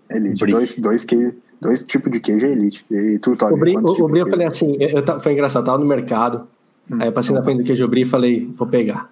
[0.09, 0.45] Elite.
[0.45, 2.85] Dois, dois, queijo, dois tipos de queijo é elite.
[2.89, 5.65] E tu, Todd, o Brie, o, Brie eu falei assim, eu, eu, foi engraçado, eu
[5.65, 6.47] tava no mercado,
[6.89, 9.11] hum, aí eu passei na frente do queijo Brie e falei, vou pegar.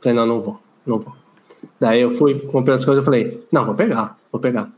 [0.00, 1.14] Falei, não, não vou, não vou.
[1.80, 4.70] Daí eu fui, comprei as coisas e falei, não, vou pegar, vou pegar.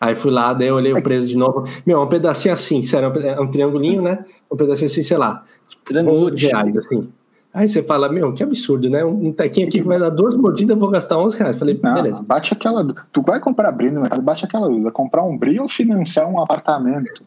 [0.00, 1.64] Aí fui lá, daí eu olhei o é preço de novo.
[1.86, 4.24] Meu, um pedacinho assim, sério, é um triangulinho, né?
[4.50, 5.42] Um pedacinho assim, sei lá,
[5.90, 7.08] 11 reais, assim.
[7.52, 9.02] Aí você fala, meu, que absurdo, né?
[9.02, 11.56] Um tequinho aqui que vai dar duas mordidas, eu vou gastar 11 reais.
[11.56, 12.22] Falei, não, beleza.
[12.22, 12.86] Bate aquela.
[13.10, 14.90] Tu vai comprar brie no mercado, bate aquela dúvida.
[14.90, 17.22] Comprar um brie ou financiar um apartamento?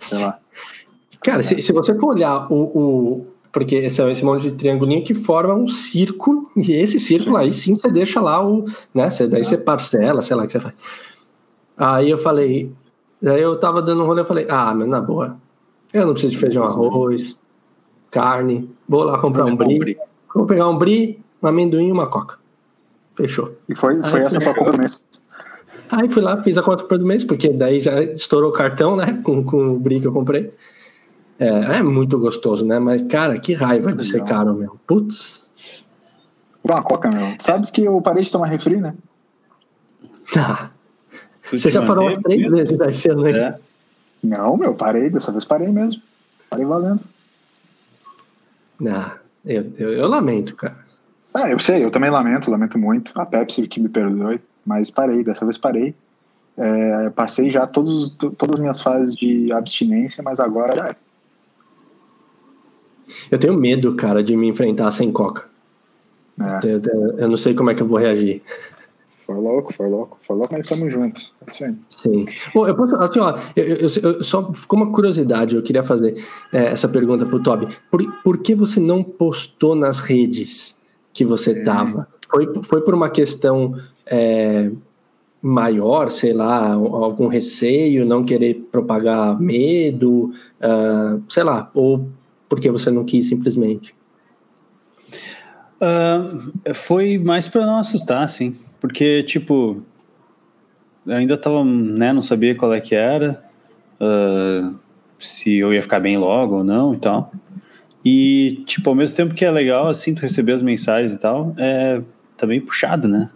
[0.00, 0.40] Sei lá.
[1.20, 5.04] Cara, se, se você for olhar o, o, porque esse é esse monte de triangulinho
[5.04, 9.28] que forma um círculo, e esse círculo aí sim você deixa lá o, né, você,
[9.28, 10.74] daí você parcela, sei lá o que você faz.
[11.76, 12.72] Aí eu falei,
[13.20, 15.36] daí eu tava dando um rolê, eu falei, ah, mas na boa,
[15.92, 17.36] eu não preciso de feijão arroz,
[18.10, 19.98] carne, vou lá comprar um brie,
[20.34, 22.38] vou pegar um brie, um amendoim e uma coca.
[23.14, 23.52] Fechou.
[23.68, 25.06] E foi, foi essa pra compra mês.
[25.90, 29.20] Aí fui lá, fiz a conta do mês, porque daí já estourou o cartão, né,
[29.22, 30.52] com, com o brie que eu comprei.
[31.38, 32.78] É, é muito gostoso, né?
[32.78, 34.78] Mas, cara, que raiva de ser caro, meu.
[34.86, 35.50] Putz.
[36.62, 37.36] Uma coca, meu.
[37.40, 38.94] Sabes que eu parei de tomar refri, né?
[40.32, 40.70] Tá.
[41.50, 43.34] Você já parou umas três vezes esse ano aí?
[43.34, 43.58] É.
[44.22, 45.10] Não, meu, parei.
[45.10, 46.00] Dessa vez parei mesmo.
[46.48, 47.00] Parei valendo.
[48.86, 50.76] Ah, eu, eu, eu, lamento, cara.
[51.32, 53.18] Ah, eu sei, eu também lamento, lamento muito.
[53.20, 55.94] A Pepsi que me perdoe, mas parei, dessa vez parei.
[56.56, 60.96] É, passei já todos, todas as minhas fases de abstinência, mas agora já é.
[63.30, 65.44] Eu tenho medo, cara, de me enfrentar sem coca.
[66.40, 66.66] É.
[66.66, 68.42] Eu, eu, eu, não sei como é que eu vou reagir.
[69.26, 71.32] Foi louco, foi louco, foi louco, mas estamos juntos.
[71.46, 71.74] É isso aí.
[71.88, 72.26] Sim.
[72.54, 76.22] Bom, eu posso, assim, ó, eu, eu, eu só ficou uma curiosidade, eu queria fazer
[76.52, 77.68] é, essa pergunta pro Toby.
[77.90, 80.78] Por, por que você não postou nas redes
[81.12, 81.62] que você é.
[81.62, 82.06] tava?
[82.30, 83.74] Foi, foi por uma questão
[84.06, 84.70] é,
[85.44, 92.08] maior, sei lá, algum receio, não querer propagar medo, uh, sei lá, ou
[92.48, 93.94] porque você não quis simplesmente?
[95.76, 98.56] Uh, foi mais para não assustar, assim.
[98.84, 99.82] Porque, tipo,
[101.06, 103.42] ainda tava, né, não sabia qual é que era,
[103.98, 104.78] uh,
[105.18, 107.32] se eu ia ficar bem logo ou não e tal.
[108.04, 111.54] E, tipo, ao mesmo tempo que é legal, assim, tu receber as mensagens e tal,
[111.56, 112.02] é
[112.36, 113.30] também tá puxado, né?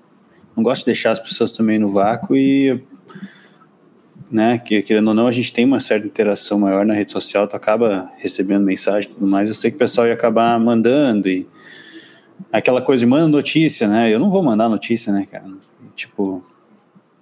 [0.54, 2.82] Não gosto de deixar as pessoas também no vácuo e,
[4.30, 7.48] né, que querendo ou não, a gente tem uma certa interação maior na rede social,
[7.48, 9.48] tu acaba recebendo mensagem e tudo mais.
[9.48, 11.48] Eu sei que o pessoal ia acabar mandando e
[12.52, 14.12] aquela coisa de manda notícia, né?
[14.12, 15.44] Eu não vou mandar notícia, né, cara?
[15.94, 16.42] Tipo,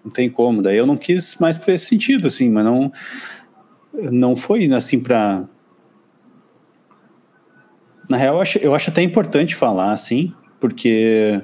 [0.05, 0.62] não tem como.
[0.62, 2.92] Daí eu não quis mais para esse sentido, assim, mas não
[4.11, 5.44] não foi assim para
[8.11, 11.40] na real eu acho, eu acho até importante falar assim, porque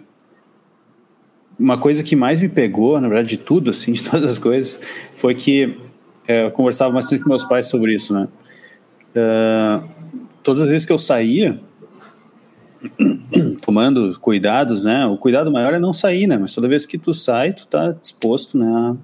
[1.59, 4.81] uma coisa que mais me pegou, na verdade, de tudo, assim, de todas as coisas,
[5.17, 5.79] foi que
[6.27, 8.29] é, eu conversava bastante com meus pais sobre isso, né?
[9.15, 9.89] Uh,
[10.43, 11.59] todas as vezes que eu saía,
[13.63, 15.07] tomando cuidados, né?
[15.07, 16.37] O cuidado maior é não sair, né?
[16.39, 18.97] Mas toda vez que tu sai, tu tá disposto, né?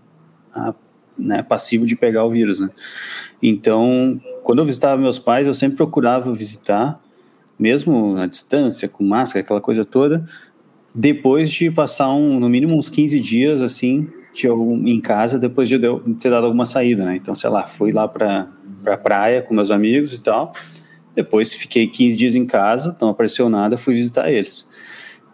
[0.55, 0.75] A, a
[1.19, 2.71] né, passivo de pegar o vírus, né?
[3.43, 7.01] Então, quando eu visitava meus pais, eu sempre procurava visitar,
[7.59, 10.25] mesmo na distância, com máscara, aquela coisa toda,
[10.95, 15.69] depois de passar um, no mínimo uns 15 dias, assim, de algum, em casa, depois
[15.69, 17.17] de eu ter dado alguma saída, né?
[17.17, 18.49] Então, sei lá, fui lá para
[18.83, 20.53] pra praia com meus amigos e tal,
[21.19, 24.65] depois fiquei 15 dias em casa, não apareceu nada, fui visitar eles.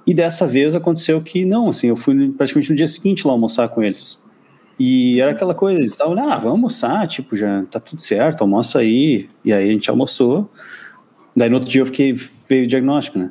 [0.07, 3.69] E dessa vez aconteceu que não, assim, eu fui praticamente no dia seguinte lá almoçar
[3.69, 4.19] com eles.
[4.81, 8.79] E era aquela coisa, eles estavam, ah, vamos almoçar, tipo, já tá tudo certo, almoça
[8.79, 9.29] aí.
[9.45, 10.51] E aí a gente almoçou.
[11.37, 12.15] Daí no outro dia eu fiquei,
[12.49, 13.31] veio o diagnóstico, né?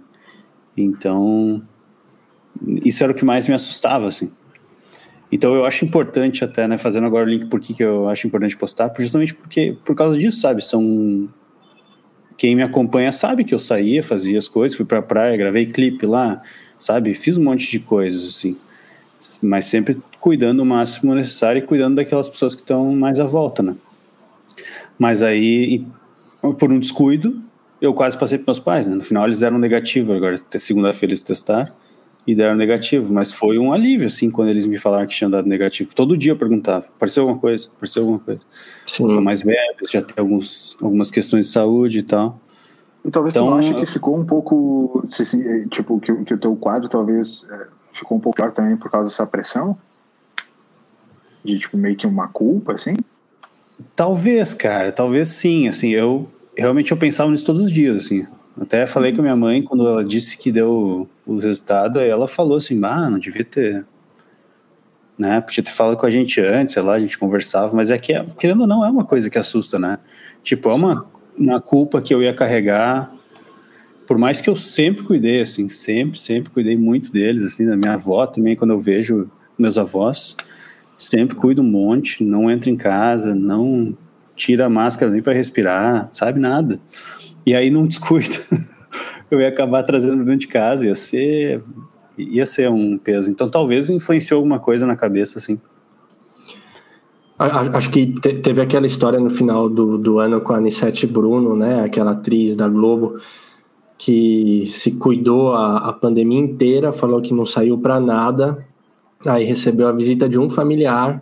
[0.78, 1.64] Então,
[2.86, 4.32] isso era o que mais me assustava, assim.
[5.32, 8.56] Então eu acho importante até, né, fazendo agora o link por que eu acho importante
[8.56, 11.28] postar, justamente porque por causa disso, sabe, são
[12.38, 16.06] quem me acompanha sabe que eu saía, fazia as coisas, fui pra praia, gravei clipe
[16.06, 16.42] lá,
[16.80, 18.58] sabe, fiz um monte de coisas assim.
[19.42, 23.64] Mas sempre cuidando o máximo necessário e cuidando daquelas pessoas que estão mais à volta,
[23.64, 23.76] né?
[24.98, 25.86] Mas aí,
[26.60, 27.42] por um descuido,
[27.82, 28.96] eu quase passei para meus pais, né?
[28.96, 31.72] No final eles deram negativo, agora segunda-feira eles testaram
[32.26, 35.48] e deram negativo, mas foi um alívio, assim, quando eles me falaram que tinham dado
[35.48, 35.94] negativo.
[35.94, 38.42] Todo dia eu perguntava, apareceu alguma coisa, apareceu alguma coisa.
[38.86, 39.10] Sim.
[39.10, 42.40] São mais velhos, já tem alguns, algumas questões de saúde e tal.
[43.06, 45.04] E talvez então, tu ache que ficou um pouco,
[45.70, 49.10] tipo, que, que o teu quadro talvez é, ficou um pouco pior também por causa
[49.10, 49.78] dessa pressão?
[51.44, 52.96] De, tipo, meio que uma culpa, assim?
[53.94, 58.26] Talvez, cara, talvez sim, assim, eu realmente eu pensava nisso todos os dias, assim,
[58.60, 62.28] até falei com a minha mãe quando ela disse que deu o resultado, aí ela
[62.28, 63.86] falou assim, ah, não devia ter,
[65.18, 67.98] né, podia ter falado com a gente antes, sei lá, a gente conversava, mas é
[67.98, 69.98] que, querendo ou não, é uma coisa que assusta, né,
[70.44, 71.06] tipo, é uma,
[71.38, 73.12] uma culpa que eu ia carregar,
[74.08, 77.94] por mais que eu sempre cuidei, assim, sempre, sempre cuidei muito deles, assim, da minha
[77.94, 80.36] avó também, quando eu vejo meus avós,
[80.98, 83.98] sempre cuido um monte, não entro em casa, não
[84.36, 86.80] tira a máscara nem para respirar, sabe, nada.
[87.46, 88.38] E aí não descuida.
[89.30, 91.64] eu ia acabar trazendo dentro de casa, ia ser
[92.18, 93.32] ia ser um peso.
[93.32, 95.60] Então talvez influenciou alguma coisa na cabeça, assim.
[97.38, 101.84] Acho que teve aquela história no final do, do ano com a Anissete Bruno, né?
[101.84, 103.18] Aquela atriz da Globo
[103.98, 108.66] que se cuidou a, a pandemia inteira, falou que não saiu para nada,
[109.26, 111.22] aí recebeu a visita de um familiar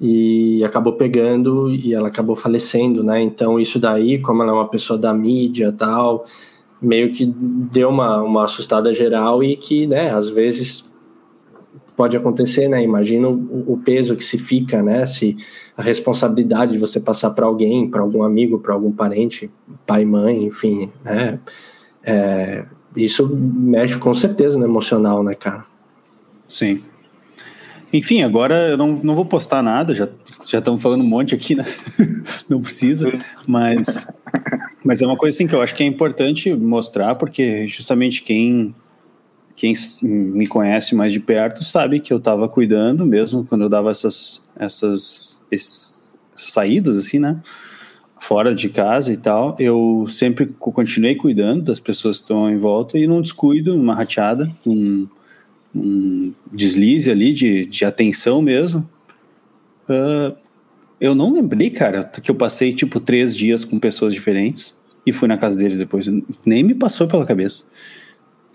[0.00, 3.20] e acabou pegando e ela acabou falecendo, né?
[3.22, 6.24] Então isso daí, como ela é uma pessoa da mídia tal,
[6.80, 10.90] meio que deu uma, uma assustada geral e que, né, às vezes
[11.96, 12.82] pode acontecer, né?
[12.82, 15.06] Imagina o, o peso que se fica, né?
[15.06, 15.34] Se
[15.76, 19.50] a responsabilidade de você passar para alguém, para algum amigo, para algum parente,
[19.86, 21.40] pai, mãe, enfim, né?
[22.04, 25.64] É, isso mexe com certeza no emocional, né, cara?
[26.46, 26.80] Sim.
[27.92, 30.08] Enfim, agora eu não, não vou postar nada, já
[30.44, 31.64] já estamos falando um monte aqui, né?
[32.48, 33.10] não precisa,
[33.46, 34.06] mas,
[34.84, 38.74] mas é uma coisa assim que eu acho que é importante mostrar, porque justamente quem,
[39.54, 39.72] quem
[40.02, 44.46] me conhece mais de perto sabe que eu estava cuidando mesmo quando eu dava essas,
[44.58, 47.40] essas, essas saídas, assim, né?
[48.18, 52.98] Fora de casa e tal, eu sempre continuei cuidando das pessoas que estão em volta
[52.98, 55.06] e não descuido, uma rateada, um
[55.76, 58.88] um deslize ali de, de atenção mesmo.
[59.88, 60.36] Uh,
[61.00, 65.28] eu não lembrei, cara, que eu passei tipo três dias com pessoas diferentes e fui
[65.28, 66.06] na casa deles depois.
[66.44, 67.64] Nem me passou pela cabeça.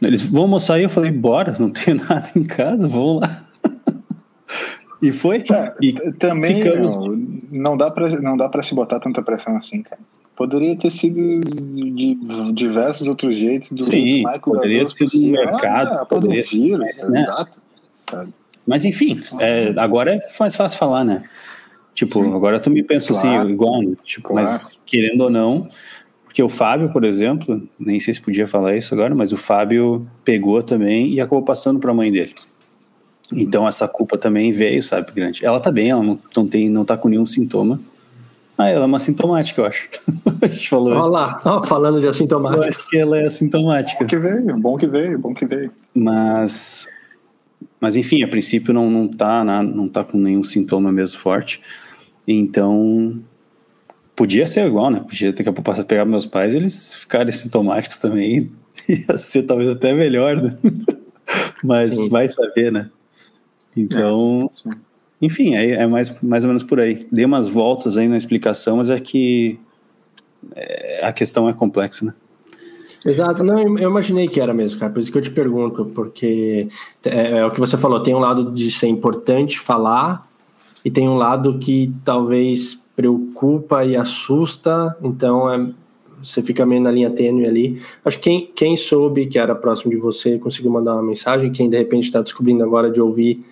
[0.02, 3.46] Eles vão almoçar e eu falei, bora, não tenho nada em casa, vamos lá.
[5.02, 5.38] e foi.
[5.38, 6.96] É, e também ficamos...
[6.96, 7.16] não,
[7.52, 7.90] não dá
[8.50, 10.02] para se botar tanta pressão assim, cara.
[10.36, 12.18] Poderia ter sido de
[12.54, 16.80] diversos outros jeitos do Sim, Michael poderia ter sido no mercado, ah, poderia ser vírus,
[16.80, 17.22] mais, né?
[17.24, 17.60] Exato,
[18.10, 18.34] sabe?
[18.66, 21.24] Mas enfim, é, agora é mais fácil falar, né?
[21.94, 22.34] Tipo, Sim.
[22.34, 23.42] agora tu me pensa assim, claro.
[23.42, 23.96] assim, igual, né?
[24.04, 24.48] tipo, claro.
[24.48, 25.68] mas querendo ou não,
[26.24, 30.08] porque o Fábio, por exemplo, nem sei se podia falar isso agora, mas o Fábio
[30.24, 32.34] pegou também e acabou passando para a mãe dele.
[33.34, 35.46] Então essa culpa também veio, sabe, grande.
[35.46, 37.80] Ela tá bem, ela não, não tem, não tá com nenhum sintoma,
[38.58, 39.90] ah, ela é uma assintomática, eu acho.
[40.42, 42.64] a gente falou Olha lá, oh, falando de assintomática.
[42.64, 44.04] Eu acho que ela é assintomática.
[44.04, 45.72] Bom que veio, bom que veio, bom que veio.
[45.94, 46.88] Mas,
[47.80, 51.62] mas enfim, a princípio não, não, tá, não tá com nenhum sintoma mesmo forte.
[52.28, 53.20] Então,
[54.16, 55.00] podia ser igual, né?
[55.00, 58.52] Podia daqui a pouco pegar meus pais eles ficarem sintomáticos também.
[58.88, 60.58] Ia ser talvez até melhor, né?
[61.64, 62.10] Mas Sim.
[62.10, 62.90] vai saber, né?
[63.76, 64.52] Então.
[64.68, 64.91] É,
[65.22, 67.08] enfim, é, é, mais, mais ou menos por aí.
[67.12, 69.60] Dei umas voltas aí na explicação, mas é que
[70.56, 72.14] é, a questão é complexa, né?
[73.06, 76.68] Exato, não, eu imaginei que era mesmo, cara, por isso que eu te pergunto, porque
[77.04, 80.30] é, é, o que você falou, tem um lado de ser importante falar
[80.86, 85.72] e tem um lado que talvez preocupa e assusta, então é,
[86.22, 87.82] você fica meio na linha tênue ali.
[88.06, 91.70] Acho que quem, quem soube que era próximo de você conseguiu mandar uma mensagem, quem
[91.70, 93.44] de repente está descobrindo agora de ouvir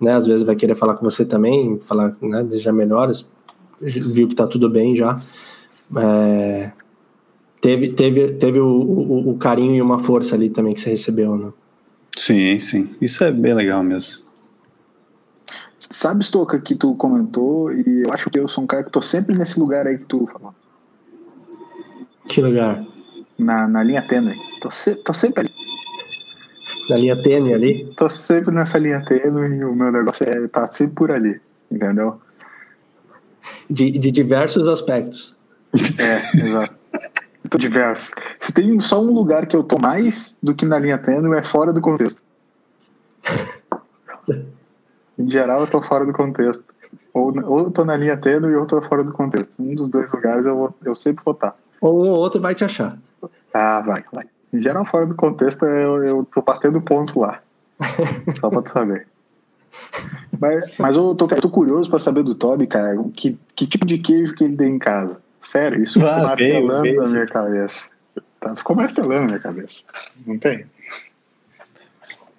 [0.00, 0.14] né?
[0.14, 3.28] Às vezes vai querer falar com você também, falar, né, desejar melhores,
[3.80, 5.20] viu que tá tudo bem já.
[5.96, 6.72] É,
[7.60, 11.36] teve teve, teve o, o, o, carinho e uma força ali também que você recebeu,
[11.36, 11.52] né?
[12.16, 12.96] Sim, sim.
[13.00, 14.24] Isso é bem legal mesmo.
[15.78, 19.02] Sabe, Stoka, que tu comentou, e eu acho que eu sou um cara que tô
[19.02, 20.54] sempre nesse lugar aí que tu falou.
[22.26, 22.84] Que lugar?
[23.38, 24.34] Na, na linha tênue.
[24.60, 25.65] Tô, se, tô sempre ali.
[26.88, 27.94] Na linha tênue ali?
[27.96, 32.20] Tô sempre nessa linha tênue e o meu negócio é tá sempre por ali, entendeu?
[33.68, 35.36] De, de diversos aspectos.
[35.98, 36.74] É, exato.
[37.48, 38.12] Tô diverso.
[38.38, 41.42] Se tem só um lugar que eu tô mais do que na linha tênue, é
[41.42, 42.22] fora do contexto.
[45.18, 46.64] em geral, eu tô fora do contexto.
[47.12, 49.52] Ou, ou eu tô na linha tênue ou eu tô fora do contexto.
[49.58, 51.56] Um dos dois lugares eu, vou, eu sempre vou estar.
[51.80, 52.98] Ou um ou outro vai te achar.
[53.52, 54.26] Ah, vai, vai.
[54.62, 57.40] Geral, fora do contexto, eu, eu tô batendo ponto lá.
[58.40, 59.06] Só pra tu saber.
[60.40, 63.98] Mas, mas eu tô, tô curioso pra saber do Toby, cara, que, que tipo de
[63.98, 65.18] queijo que ele tem em casa.
[65.40, 67.88] Sério, isso ficou Ah, martelando veio, veio, na minha cabeça.
[68.40, 69.84] Tá, ficou martelando na minha cabeça.
[70.26, 70.66] Não tem?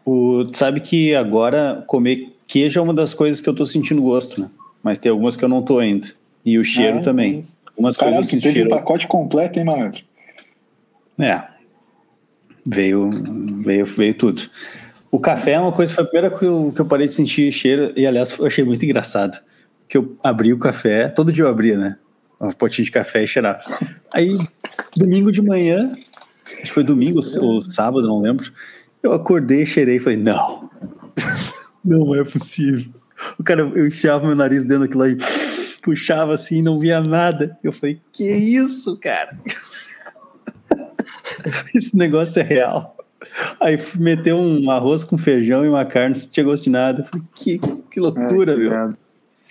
[0.06, 4.02] O, tu sabe que agora comer queijo é uma das coisas que eu tô sentindo
[4.02, 4.50] gosto, né?
[4.82, 6.08] Mas tem algumas que eu não tô ainda.
[6.46, 7.44] E o cheiro Ah, também.
[7.68, 8.70] Algumas Caralho, coisas tu eu teve senti um cheiro.
[8.70, 10.02] pacote completo, hein, malandro?
[11.20, 11.44] É.
[12.68, 13.10] Veio,
[13.64, 14.42] veio, veio tudo.
[15.10, 17.52] O café é uma coisa, foi a primeira que eu, que eu parei de sentir
[17.52, 19.40] cheiro, e aliás, eu achei muito engraçado.
[19.88, 21.98] Que eu abri o café, todo dia eu abria, né?
[22.40, 23.62] Um potinho de café e cheirava.
[24.14, 24.38] Aí,
[24.96, 25.92] domingo de manhã,
[26.54, 28.52] acho que foi domingo ou, sábado, não lembro.
[29.02, 30.70] Eu acordei, cheirei e falei, não,
[31.84, 32.92] não é possível.
[33.40, 35.18] O cara, eu enfiava meu nariz dentro daquilo aí,
[35.82, 37.58] puxava assim, não via nada.
[37.64, 39.38] Eu falei, que isso, cara?
[41.76, 42.96] Esse negócio é real.
[43.60, 47.02] Aí fui meter um arroz com feijão e uma carne, não tinha gosto de nada.
[47.02, 48.70] Eu falei, que, que loucura, É, que meu.
[48.70, 48.98] merda.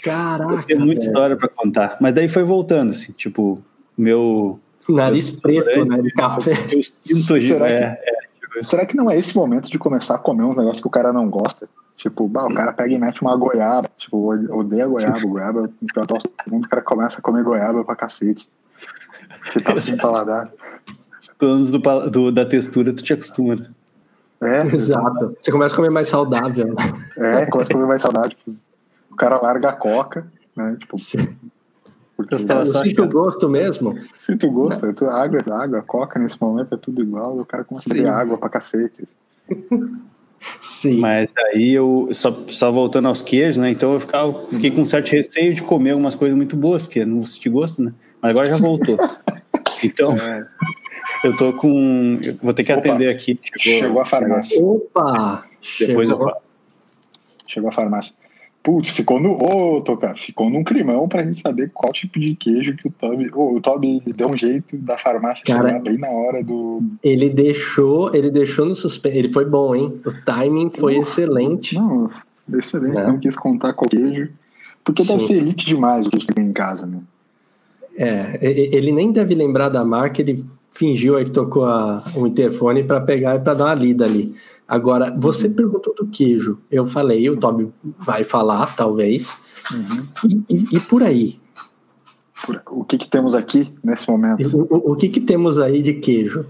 [0.03, 0.62] Caraca.
[0.62, 1.09] Tem muita velho.
[1.09, 1.96] história pra contar.
[2.01, 3.61] Mas daí foi voltando, assim, tipo,
[3.99, 4.61] meu.
[4.88, 6.01] Nariz preto, né?
[6.01, 6.53] De café.
[6.70, 7.40] Eu sinto.
[7.40, 10.44] Será é, que- é, tipo, Será que não é esse momento de começar a comer
[10.44, 11.68] uns negócios que o cara não gosta?
[11.96, 13.88] Tipo, bah, o cara pega e mete uma goiaba.
[13.96, 15.18] Tipo, odeia goiaba.
[15.18, 18.49] Goiaba, é o pior troço do mundo, o cara começa a comer goiaba pra cacete.
[19.53, 20.51] Que tá sem paladar.
[21.38, 23.57] Pelo menos do, do- da textura, tu te acostuma.
[23.57, 23.66] né?
[24.40, 25.37] É, Exato.
[25.40, 26.66] Você começa a comer mais saudável.
[26.66, 26.75] né?
[27.42, 28.37] é, começa a comer mais saudade.
[28.37, 28.51] Tipo,
[29.11, 30.77] o cara larga a coca, né?
[30.79, 31.29] Tipo, Sim.
[32.16, 33.99] porque Eu só sinto o gosto mesmo.
[34.16, 37.88] se tu gosta, tu, água, água, coca nesse momento é tudo igual, o cara começa
[37.88, 38.03] a Sim.
[38.03, 39.05] beber água pra cacete.
[40.61, 41.01] Sim.
[41.01, 43.70] Mas aí eu, só, só voltando aos queijos, né?
[43.70, 47.01] Então eu ficava, fiquei com um certo receio de comer algumas coisas muito boas, porque
[47.01, 47.92] eu não senti gosto, né?
[48.20, 48.96] Mas agora já voltou.
[49.85, 50.46] Então, É,
[51.24, 52.18] eu tô com.
[52.22, 53.38] eu vou ter que Opa, atender aqui.
[53.59, 54.62] chegou a farmácia.
[54.62, 55.44] Opa!
[55.79, 56.31] Depois eu chegou.
[56.31, 56.42] falo.
[57.46, 58.14] Chegou a farmácia.
[58.62, 59.35] Putz, ficou no.
[59.40, 63.31] Ô, Toca, ficou num climão pra gente saber qual tipo de queijo que o Toby.
[63.33, 66.83] Ô, o Toby deu um jeito da farmácia Cara, chegar bem na hora do.
[67.02, 69.16] Ele deixou, ele deixou no suspense.
[69.16, 70.00] Ele foi bom, hein?
[70.05, 71.76] O timing foi Uh, excelente.
[71.76, 72.11] Não,
[72.52, 73.07] excelente, É.
[73.07, 74.31] não quis contar qual queijo.
[74.83, 75.26] Porque deve Sim.
[75.29, 77.00] ser elite demais o queijo que tem em casa, né?
[77.96, 82.83] É, ele nem deve lembrar da marca, ele fingiu aí que tocou a- o interfone
[82.85, 84.35] para pegar e para dar uma lida ali.
[84.68, 86.59] Agora, você perguntou do queijo.
[86.70, 89.37] Eu falei, o Toby vai falar, talvez.
[90.24, 91.38] E, e- e por aí?
[92.44, 94.42] Por- O que, que temos aqui nesse momento?
[94.70, 96.44] O, o- que, que temos aí de queijo?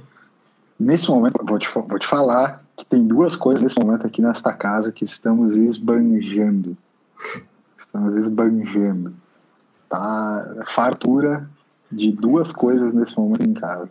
[0.80, 4.52] Nesse momento, vou te, vou te falar que tem duas coisas nesse momento aqui nesta
[4.52, 6.76] casa que estamos esbanjando.
[7.78, 9.14] Estamos esbanjando.
[9.88, 11.48] Tá fartura
[11.92, 13.88] de duas coisas nesse momento em casa: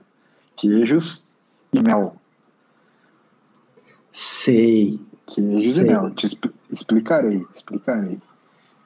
[0.56, 1.26] queijos
[1.74, 2.16] e mel.
[4.12, 5.00] Sei.
[5.28, 5.84] Queijos Sei.
[5.84, 6.12] e mel.
[6.12, 8.20] Te expl- explicarei, explicarei.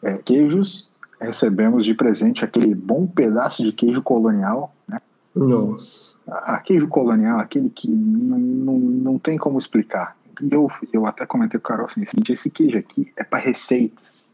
[0.02, 5.02] É, queijos, recebemos de presente aquele bom pedaço de queijo colonial, né?
[5.36, 6.16] Nossa.
[6.28, 10.18] a a queijo colonial, aquele que não, não, não tem como explicar.
[10.50, 14.34] Eu, eu até comentei com o Carol assim, esse queijo aqui é para receitas.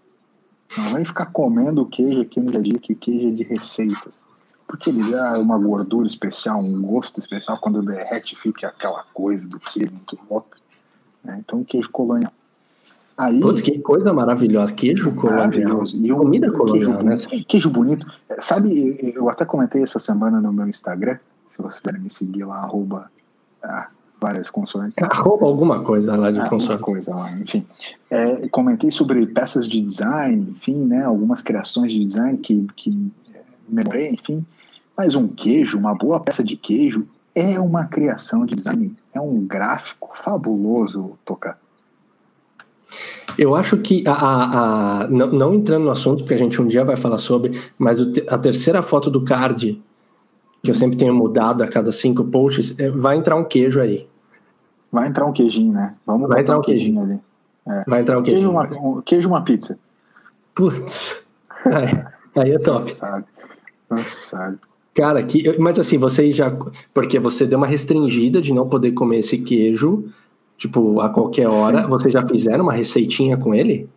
[0.77, 3.31] Não vai ficar comendo o queijo aqui no dia a dia, que o queijo é
[3.31, 4.23] de receitas.
[4.75, 9.59] Porque ele dá uma gordura especial, um gosto especial, quando derrete fica aquela coisa do
[9.59, 10.57] queijo muito louca.
[11.23, 11.37] né?
[11.39, 12.31] Então, queijo colonial.
[13.17, 14.73] Aí, Putz, que coisa maravilhosa.
[14.73, 15.85] Queijo colonial.
[15.93, 17.15] E um Comida queijo colonial, né?
[17.15, 17.45] bonito.
[17.47, 18.07] Queijo bonito.
[18.29, 22.43] É, Sabe, eu até comentei essa semana no meu Instagram, se vocês querem me seguir
[22.43, 23.09] lá, arroba
[23.63, 23.87] ah,
[24.19, 24.95] várias consoantes.
[25.01, 27.65] Arroba alguma coisa lá de Ah, coisa lá, enfim.
[28.09, 31.05] É, comentei sobre peças de design, enfim, né?
[31.05, 34.45] Algumas criações de design que, que é, memorei, enfim.
[34.97, 39.45] Mas um queijo, uma boa peça de queijo, é uma criação de design, é um
[39.45, 41.59] gráfico fabuloso, Tocar.
[43.37, 46.67] Eu acho que a, a- a- não, não entrando no assunto, porque a gente um
[46.67, 49.81] dia vai falar sobre, mas o a terceira foto do card,
[50.63, 54.07] que eu sempre tenho mudado a cada cinco posts, é, vai entrar um queijo aí.
[54.91, 55.95] Vai entrar um queijinho, né?
[56.05, 57.01] Vamos Vai entrar um queijinho.
[57.01, 57.21] queijinho
[57.67, 57.83] ali.
[57.87, 58.51] Vai entrar um Queijo, queijo.
[58.51, 58.63] uma,
[58.97, 59.77] um, queijo uma pizza.
[60.53, 61.25] Putz.
[61.65, 62.05] Aí,
[62.43, 62.81] aí é top.
[62.81, 63.25] Nossa, sabe.
[63.89, 64.57] Nossa, sabe.
[64.95, 66.55] Cara, que, mas assim, vocês já.
[66.93, 70.05] Porque você deu uma restringida de não poder comer esse queijo
[70.57, 71.83] Tipo, a qualquer hora.
[71.83, 71.89] Sim.
[71.89, 73.89] Vocês já fizeram uma receitinha com ele?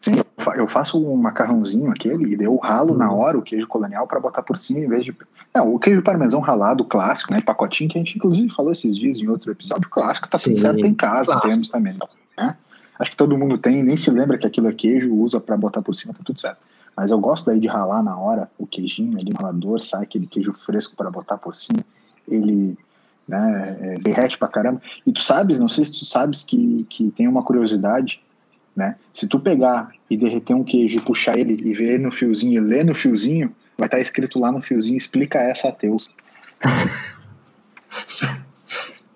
[0.00, 0.12] Sim,
[0.56, 2.98] eu faço um macarrãozinho aquele e eu ralo uhum.
[2.98, 5.16] na hora o queijo colonial para botar por cima em vez de.
[5.54, 7.40] Não, o queijo parmesão ralado clássico, né?
[7.40, 10.84] Pacotinho que a gente inclusive falou esses dias em outro episódio clássico, tá tudo certo
[10.84, 11.48] em casa, clássico.
[11.48, 11.96] temos também.
[12.36, 12.56] Né?
[12.98, 15.80] Acho que todo mundo tem, nem se lembra que aquilo é queijo, usa para botar
[15.80, 16.58] por cima, tá tudo certo.
[16.96, 20.26] Mas eu gosto daí de ralar na hora o queijinho ali no ralador, sai aquele
[20.26, 21.84] queijo fresco para botar por cima.
[22.28, 22.76] Ele
[23.26, 24.80] né, é, derrete pra caramba.
[25.06, 28.22] E tu sabes, não sei se tu sabes que, que tem uma curiosidade
[28.74, 28.96] né?
[29.12, 32.60] Se tu pegar e derreter um queijo e puxar ele e ver no fiozinho e
[32.60, 36.10] ler no fiozinho, vai estar tá escrito lá no fiozinho, explica essa a Teus.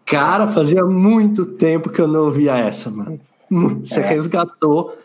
[0.07, 3.21] Cara, fazia muito tempo que eu não ouvia essa, mano.
[3.51, 4.07] Você é.
[4.07, 4.97] resgatou.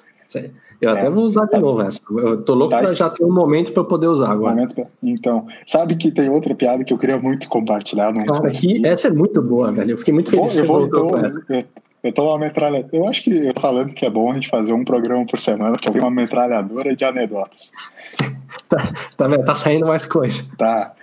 [0.83, 1.09] Eu até é.
[1.09, 2.01] vou usar de novo essa.
[2.09, 4.67] Eu tô louco tá pra já ter um momento para poder usar agora.
[5.01, 8.13] Então, sabe que tem outra piada que eu queria muito compartilhar.
[8.13, 9.91] Cara, que essa é muito boa, velho.
[9.91, 11.41] Eu fiquei muito feliz que você voltou com essa.
[11.47, 11.63] Eu,
[12.03, 12.89] eu tô uma metralhadora.
[12.91, 15.77] Eu acho que eu falando que é bom a gente fazer um programa por semana,
[15.77, 17.71] que eu uma metralhadora de anedotas.
[18.67, 20.43] tá, tá, tá saindo mais coisa.
[20.57, 20.93] Tá.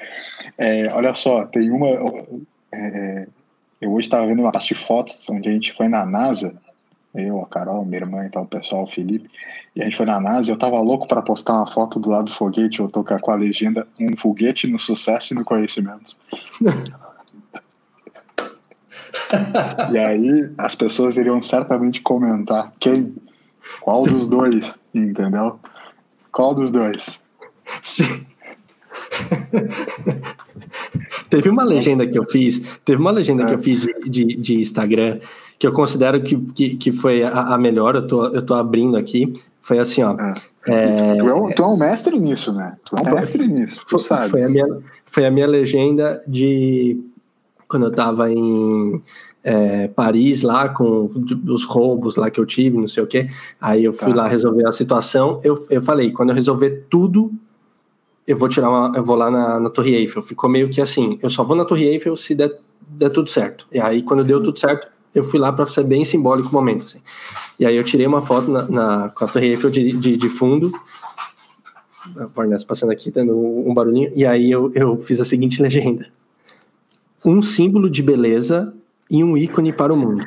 [0.59, 1.89] É, olha só, tem uma.
[2.70, 3.26] É,
[3.81, 6.55] eu hoje estava vendo uma parte de fotos onde a gente foi na NASA.
[7.14, 9.28] Eu, a Carol, minha irmã e então, o pessoal, o Felipe.
[9.74, 12.26] E a gente foi na NASA eu tava louco para postar uma foto do lado
[12.26, 12.80] do foguete.
[12.80, 16.16] Eu tô com a legenda Um foguete no sucesso e no conhecimento.
[19.92, 23.14] e aí as pessoas iriam certamente comentar quem,
[23.80, 25.58] qual dos dois, entendeu?
[26.30, 27.20] Qual dos dois?
[27.82, 28.26] Sim.
[31.31, 33.47] Teve uma legenda que eu fiz, teve uma legenda é.
[33.47, 35.18] que eu fiz de, de, de, Instagram
[35.59, 38.97] que eu considero que, que, que foi a, a, melhor, eu tô, eu tô abrindo
[38.97, 39.33] aqui.
[39.62, 40.16] Foi assim, ó.
[40.18, 40.33] É.
[40.66, 42.76] É, tu, é um, tu, é um, mestre nisso, né?
[42.85, 44.31] Tu é um é, mestre nisso, tu sabe.
[44.31, 44.66] Foi a, minha,
[45.07, 47.01] foi a minha legenda de
[47.66, 49.01] quando eu estava em
[49.43, 51.09] é, Paris lá com
[51.47, 53.28] os roubos lá que eu tive, não sei o que.
[53.61, 54.22] Aí eu fui tá.
[54.22, 55.41] lá resolver a situação.
[55.43, 57.33] Eu, eu falei, quando eu resolver tudo,
[58.31, 60.22] eu vou tirar uma, eu vou lá na, na Torre Eiffel.
[60.22, 63.66] Ficou meio que assim, eu só vou na Torre Eiffel se der, der tudo certo.
[63.72, 64.28] E aí quando Sim.
[64.28, 66.85] deu tudo certo, eu fui lá para ser bem simbólico o momento.
[66.85, 67.01] Assim.
[67.59, 70.28] E aí eu tirei uma foto na, na com a Torre Eiffel de, de, de
[70.28, 70.70] fundo.
[72.16, 74.12] A Ernesto passando aqui, dando um barulhinho.
[74.14, 76.07] E aí eu, eu fiz a seguinte legenda
[77.24, 78.72] um símbolo de beleza
[79.11, 80.24] e um ícone para o mundo.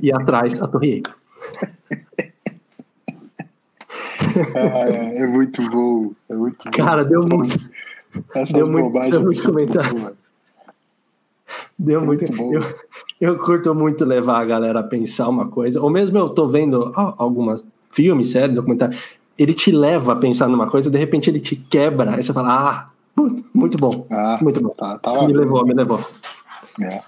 [0.00, 1.14] E atrás a Torre Eiffel.
[4.56, 6.12] Ah, é muito bom.
[6.28, 7.58] É muito Cara, deu muito.
[8.52, 10.16] deu muito, deu muito comentário.
[11.78, 12.32] Deu é muito.
[12.32, 12.54] muito
[13.20, 15.80] eu, eu curto muito levar a galera a pensar uma coisa.
[15.80, 19.00] Ou mesmo eu tô vendo algumas filmes, séries, documentários.
[19.36, 22.14] Ele te leva a pensar numa coisa, de repente ele te quebra.
[22.14, 22.90] Aí você fala, ah,
[23.52, 24.06] muito bom.
[24.10, 24.70] Ah, muito bom.
[24.70, 26.00] Tá, tá me levou, me levou.
[26.80, 27.02] É.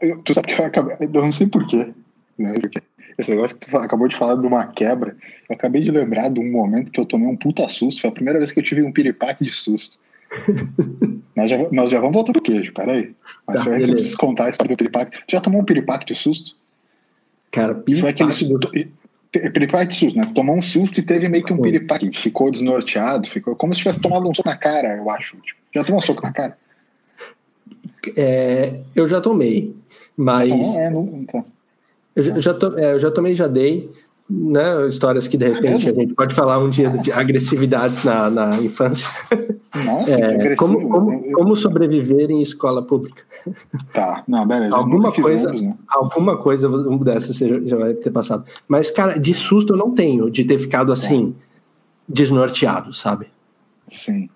[0.00, 0.96] Eu, tu sabe que eu acabei.
[1.00, 1.92] Eu não sei porquê.
[2.38, 2.58] Né?
[2.60, 2.82] Porque
[3.18, 5.16] esse negócio que tu acabou de falar de uma quebra,
[5.48, 8.00] eu acabei de lembrar de um momento que eu tomei um puta susto.
[8.00, 9.98] Foi a primeira vez que eu tive um piripaque de susto.
[11.36, 13.14] nós, já, nós já vamos voltar pro queijo, peraí.
[13.46, 15.18] Mas tá, eu preciso contar a história do piripaque.
[15.26, 16.56] Tu já tomou um piripaque de susto?
[17.50, 18.18] Cara, piripaque.
[18.18, 18.70] Foi aquele, do
[19.52, 20.30] piripaque susto, né?
[20.34, 22.10] Tomou um susto e teve meio que um piripaque.
[22.12, 25.36] Ficou desnorteado, ficou como se tivesse tomado um soco na cara, eu acho.
[25.38, 26.56] Tipo, já tomou um soco na cara?
[28.16, 29.74] É, eu já tomei,
[30.16, 30.76] mas.
[30.76, 31.44] É, não, então.
[32.14, 33.90] Eu, já, to, é, eu já tomei, já dei.
[34.28, 38.30] Né, histórias que de repente é a gente pode falar um dia de agressividades na,
[38.30, 39.10] na infância.
[39.84, 43.22] Nossa, é, como, como, como, sobreviver em escola pública.
[43.92, 44.74] Tá, não, beleza.
[44.74, 45.74] alguma coisa, né?
[45.88, 48.46] alguma coisa dessa você já vai ter passado.
[48.66, 50.92] Mas, cara, de susto eu não tenho, de ter ficado tá.
[50.94, 51.38] assim, tá.
[52.08, 53.26] desnorteado, sabe?
[53.88, 54.30] Sim.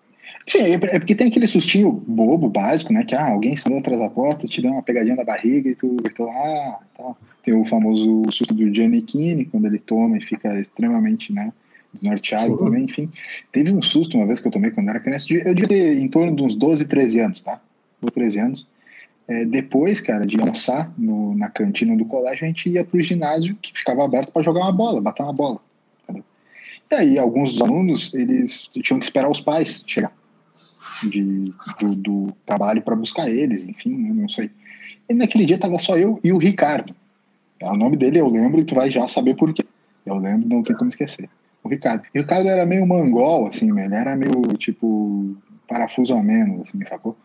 [0.47, 3.05] Enfim, é, é porque tem aquele sustinho bobo, básico, né?
[3.05, 5.97] Que ah, alguém saiu atrás da porta, te dá uma pegadinha na barriga e tu,
[6.05, 7.17] e tu ah, tal.
[7.43, 11.53] Tem o famoso susto do Gianni Kini, quando ele toma e fica extremamente, né?
[11.93, 12.65] Desnorteado Sim.
[12.65, 13.11] também, enfim.
[13.51, 16.09] Teve um susto uma vez que eu tomei quando era criança, eu devia ter em
[16.09, 17.61] torno de uns 12, 13 anos, tá?
[18.01, 18.69] 12, 13 anos.
[19.27, 23.57] É, depois, cara, de almoçar no, na cantina do colégio, a gente ia pro ginásio
[23.61, 25.61] que ficava aberto para jogar uma bola, bater uma bola.
[26.05, 26.25] Entendeu?
[26.91, 30.13] E aí, alguns dos alunos, eles tinham que esperar os pais chegar
[31.03, 34.51] de, do, do trabalho para buscar eles, enfim, não sei.
[35.09, 36.95] E naquele dia tava só eu e o Ricardo.
[37.63, 39.65] O nome dele eu lembro e tu vai já saber por quê.
[40.07, 41.29] Eu lembro, não tem como esquecer.
[41.63, 42.03] O Ricardo.
[42.15, 45.37] E o Ricardo era meio mangol, assim, ele era meio, tipo,
[45.69, 47.17] parafuso ao menos, assim, sacou?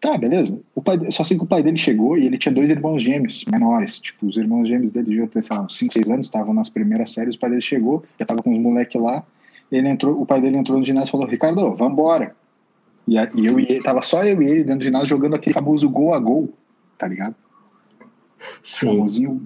[0.00, 0.58] Tá, beleza.
[0.74, 3.44] O pai, só sei que o pai dele chegou e ele tinha dois irmãos gêmeos
[3.50, 4.00] menores.
[4.00, 6.70] Tipo, os irmãos gêmeos dele deviam ter, sei lá, uns 5, 6 anos, estavam nas
[6.70, 7.34] primeiras séries.
[7.34, 9.22] O pai dele chegou, já tava com os moleques lá.
[9.70, 12.34] Ele entrou, o pai dele entrou no ginásio e falou: Ricardo, vambora.
[13.06, 15.34] E, a, e eu e ele, tava só eu e ele dentro do ginásio jogando
[15.34, 16.48] aquele famoso gol a gol,
[16.96, 17.34] tá ligado?
[18.62, 18.86] Sim.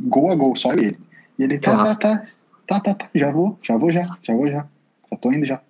[0.08, 0.98] Gol a gol, só ele.
[1.38, 2.26] E ele, tá, tá, tá,
[2.66, 4.66] tá, tá, tá, já vou, já vou já, já vou já.
[5.10, 5.60] Já tô indo já.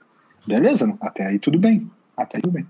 [0.47, 0.95] Beleza, né?
[1.01, 1.91] até aí tudo bem.
[2.17, 2.67] Até aí tudo bem.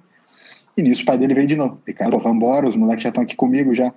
[0.77, 1.81] E nisso o pai dele veio de novo.
[1.87, 3.93] Ricardo, vambora, os moleques já estão aqui comigo já.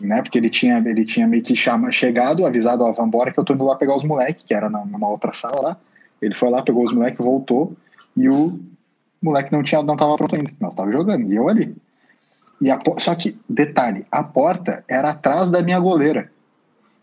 [0.00, 0.22] Né?
[0.22, 3.52] Porque ele tinha, ele tinha meio que chama, chegado, avisado, ó, vambora que eu tô
[3.52, 5.76] indo lá pegar os moleques, que era na- numa outra sala lá.
[6.20, 7.74] Ele foi lá, pegou os moleques, voltou,
[8.16, 8.58] e o
[9.22, 10.50] moleque não tinha, não tava pronto ainda.
[10.58, 11.76] Nós tava jogando, e eu ali.
[12.60, 16.30] E a, só que, detalhe, a porta era atrás da minha goleira.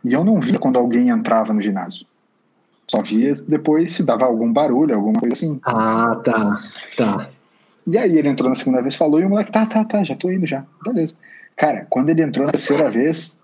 [0.03, 2.05] E eu não via quando alguém entrava no ginásio.
[2.87, 5.59] Só via depois se dava algum barulho, alguma coisa assim.
[5.63, 6.63] Ah, tá.
[6.95, 7.29] Tá.
[7.85, 10.15] E aí ele entrou na segunda vez, falou, e o moleque, tá, tá, tá, já
[10.15, 10.63] tô indo já.
[10.83, 11.15] Beleza.
[11.55, 13.39] Cara, quando ele entrou na terceira vez,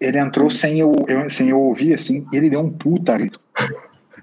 [0.00, 3.38] ele entrou sem eu, eu- sem eu ouvir, assim, e ele deu um puta grito.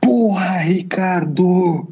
[0.02, 1.88] Porra, Ricardo!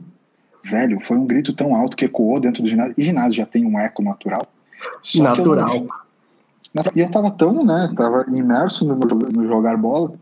[0.64, 2.96] Velho, foi um grito tão alto que ecoou dentro do ginásio.
[2.98, 4.48] E ginásio já tem um eco natural.
[5.02, 5.88] Só Natural.
[6.96, 7.92] e eu tava tão, né?
[7.96, 10.14] Tava imerso no, no jogar bola.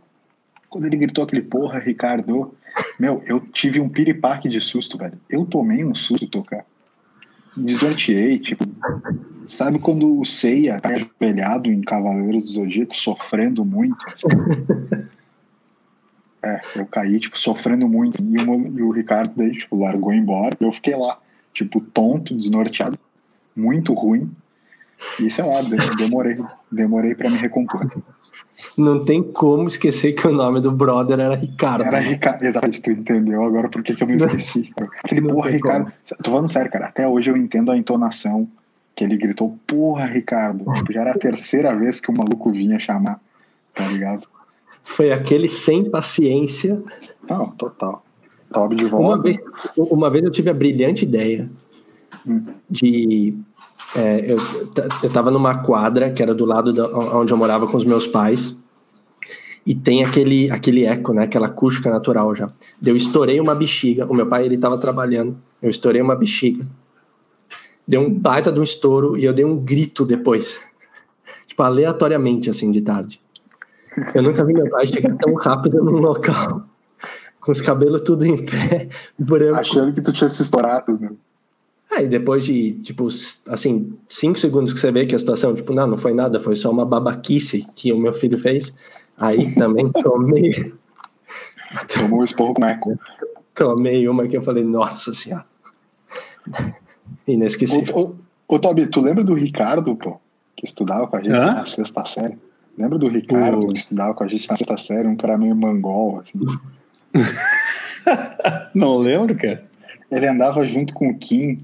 [0.69, 2.53] Quando ele gritou aquele porra, Ricardo.
[2.99, 5.19] Meu, eu tive um piripaque de susto, velho.
[5.29, 6.65] Eu tomei um susto tocar.
[7.55, 8.65] Desnorteei, tipo.
[9.45, 13.97] Sabe quando o Seiya tá ajoelhado em Cavaleiros do Zodíaco, sofrendo muito?
[16.45, 18.21] É, eu caí, tipo, sofrendo muito.
[18.21, 20.53] E o, e o Ricardo daí, tipo, largou embora.
[20.59, 21.17] Eu fiquei lá,
[21.53, 22.99] tipo, tonto, desnorteado.
[23.55, 24.29] Muito ruim.
[25.19, 26.37] E sei lá, de- demorei,
[26.71, 27.89] demorei para me recompor.
[28.77, 31.83] Não tem como esquecer que o nome do brother era Ricardo.
[31.83, 34.71] Era Ricardo, exatamente, tu entendeu agora por que, que eu não esqueci.
[34.75, 34.89] cara.
[35.03, 35.91] Aquele Não porra, Ricardo.
[36.23, 36.87] Tô falando sério, cara.
[36.87, 38.47] Até hoje eu entendo a entonação
[38.95, 40.63] que ele gritou, porra, Ricardo.
[40.73, 43.19] Tipo, já era a terceira vez que o maluco vinha chamar,
[43.73, 44.23] tá ligado?
[44.81, 46.81] Foi aquele sem paciência.
[47.29, 48.03] Não, total.
[48.51, 49.23] Tob de Uma volta.
[49.23, 49.39] vez,
[49.77, 51.49] uma vez eu tive a brilhante ideia.
[52.69, 53.37] De.
[53.95, 54.37] é, eu,
[55.03, 56.87] eu tava numa quadra que era do lado da,
[57.17, 58.55] onde eu morava com os meus pais.
[59.65, 61.23] E tem aquele, aquele eco, né?
[61.23, 62.51] Aquela acústica natural já.
[62.85, 64.05] Eu estourei uma bexiga.
[64.05, 65.37] O meu pai, ele tava trabalhando.
[65.61, 66.65] Eu estourei uma bexiga.
[67.87, 70.61] Deu um baita de um estouro e eu dei um grito depois.
[71.47, 73.21] tipo, aleatoriamente, assim, de tarde.
[74.13, 76.63] Eu nunca vi meu pai chegar tão rápido num local.
[77.39, 78.89] Com os cabelos tudo em pé,
[79.19, 79.59] branco.
[79.59, 81.17] Achando que tu tinha se estourado, meu.
[81.95, 83.07] Aí depois de, tipo,
[83.47, 86.55] assim, cinco segundos que você vê que a situação, tipo, não, não foi nada, foi
[86.55, 88.73] só uma babaquice que o meu filho fez.
[89.17, 90.73] Aí também tomei,
[91.93, 92.99] Tomou um esporro com eco.
[93.53, 95.45] tomei uma que eu falei, nossa senhora.
[97.27, 97.95] Inesquecível.
[97.95, 98.15] Ô, ô,
[98.55, 100.19] ô, Tobi, tu lembra do Ricardo, pô,
[100.55, 101.53] que estudava com a gente Hã?
[101.53, 102.37] na sexta série?
[102.77, 106.21] Lembra do Ricardo que estudava com a gente na sexta série, um cara meio mangol,
[106.21, 106.39] assim?
[108.73, 109.63] Não lembro, cara.
[110.11, 111.63] Ele andava junto com o Kim.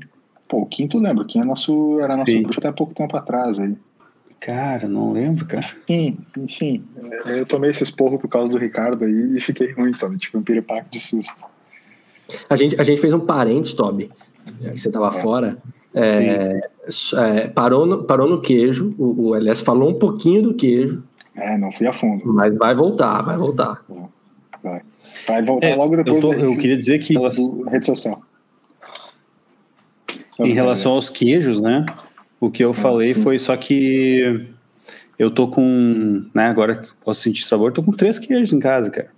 [0.50, 1.24] Pô, o tu lembra?
[1.24, 2.42] O Kim é nosso, era nosso Sim.
[2.42, 3.78] bruxo até pouco tempo atrás aí.
[4.40, 5.68] Cara, não lembro, cara.
[5.88, 6.84] Enfim, enfim,
[7.26, 10.18] é, eu tomei esse esporro por causa do Ricardo aí e fiquei ruim, Tobi.
[10.18, 11.46] Tive um piripaque de susto.
[12.50, 14.10] A gente, a gente fez um parênteses, Toby,
[14.62, 15.58] já que você tava fora.
[15.94, 16.62] É,
[17.18, 21.04] é, parou, no, parou no queijo, o, o LS falou um pouquinho do queijo,
[21.36, 22.22] É, não fui a fundo.
[22.34, 23.84] mas vai voltar, vai voltar.
[24.64, 24.82] Vai,
[25.28, 28.22] vai voltar É, logo depois eu, tô- da eu queria dizer que do rede social.
[30.40, 31.86] Em relação aos queijos, né?
[32.40, 33.22] O que eu falei sim.
[33.22, 34.48] foi só que
[35.18, 38.90] eu tô com, né, agora que posso sentir sabor, tô com três queijos em casa,
[38.90, 39.12] cara.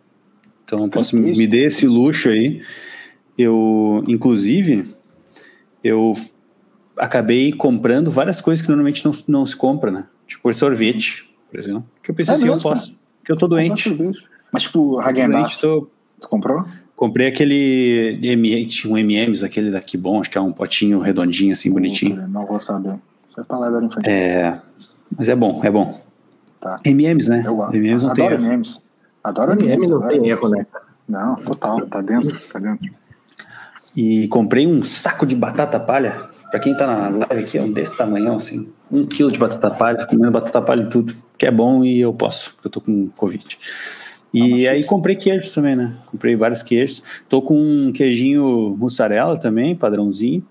[0.65, 1.38] Então eu posso queijos?
[1.38, 2.63] me dê esse luxo aí.
[3.38, 4.86] Eu, inclusive,
[5.84, 6.13] eu
[6.97, 10.07] acabei comprando várias coisas que normalmente não, não se compra, né?
[10.28, 11.86] Tipo sorvete, por exemplo.
[12.01, 13.95] Que eu pensei É assim, eu mesmo, posso, que eu tô doente.
[14.51, 15.89] Mas tipo, Hagen Dazs, tu
[16.22, 16.65] comprou?
[17.02, 21.52] Comprei aquele M, tinha um M&M's, aquele daqui bom, acho que é um potinho redondinho
[21.52, 22.28] assim, bonitinho.
[22.28, 22.93] Não vou saber.
[23.28, 24.12] Isso é palavra infantil.
[24.14, 24.62] É,
[25.18, 25.99] mas é bom, é bom.
[26.60, 26.80] Tá.
[26.86, 27.41] M&M's, né?
[27.43, 27.76] Eu gosto.
[27.76, 28.52] M&M's não tem Adoro erro.
[28.52, 28.84] memes.
[29.24, 29.89] Adoro M&M memes.
[29.89, 30.68] não adoro tem erro, né?
[31.10, 31.88] Não, total.
[31.88, 32.88] Tá dentro, tá dentro.
[33.97, 36.30] E comprei um saco de batata palha.
[36.52, 38.72] Pra quem tá na live aqui, é um desse tamanhão, assim.
[38.91, 41.16] Um quilo de batata palha, comendo batata palha e tudo.
[41.36, 43.58] Que é bom e eu posso, porque eu tô com Covid.
[44.34, 45.93] E aí comprei queijos também, né?
[46.07, 47.03] Comprei vários queijos.
[47.27, 50.41] Tô com um queijinho mussarela também, padrãozinho,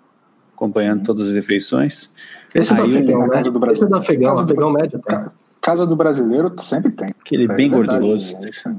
[0.55, 2.11] acompanhando todas as refeições.
[2.55, 3.33] Esse é do Aí, afegão, na né?
[3.33, 3.89] casa do Esse é Brasil.
[3.89, 4.99] do afegão, Casa do- afegão médio.
[4.99, 5.16] Tá?
[5.16, 7.09] Ca- Casa do brasileiro sempre tem.
[7.20, 8.35] Aquele É bem verdade, gorduroso.
[8.37, 8.74] é.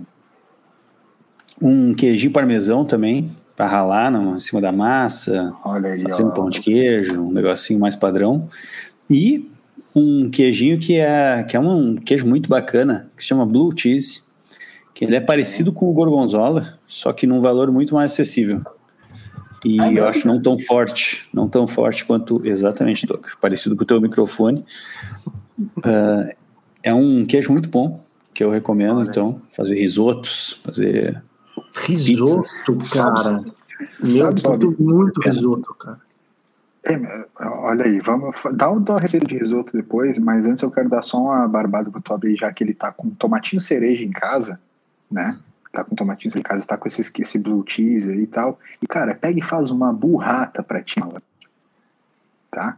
[1.61, 5.53] Um queijinho parmesão também, pra ralar no, em cima da massa.
[5.63, 6.31] Olha aí, Fazer um ó.
[6.31, 8.49] pão de queijo, um negocinho mais padrão.
[9.09, 9.49] E
[9.95, 14.23] um queijinho que é, que é um queijo muito bacana, que se chama Blue Cheese,
[15.01, 18.61] que ele é parecido com o gorgonzola, só que num valor muito mais acessível.
[19.65, 23.81] E é eu acho não tão forte, não tão forte quanto exatamente toca, parecido com
[23.81, 24.63] o teu microfone.
[25.59, 26.31] Uh,
[26.83, 27.99] é um queijo muito bom
[28.31, 29.09] que eu recomendo, Olha.
[29.09, 31.19] então fazer risotos, fazer
[31.87, 33.37] risoto, cara.
[34.05, 35.99] Meu, sabe, muito risoto, cara.
[36.83, 41.01] É, olha aí, vamos dar uma receita de risoto depois, mas antes eu quero dar
[41.01, 44.59] só uma barbada pro Toby, já que ele tá com tomatinho cereja em casa,
[45.11, 45.37] né?
[45.71, 48.59] Tá com tomatinho cereja em casa, tá com esse, esse blue cheese aí e tal.
[48.81, 50.95] E, cara, pega e faz uma burrata pra ti,
[52.49, 52.77] tá?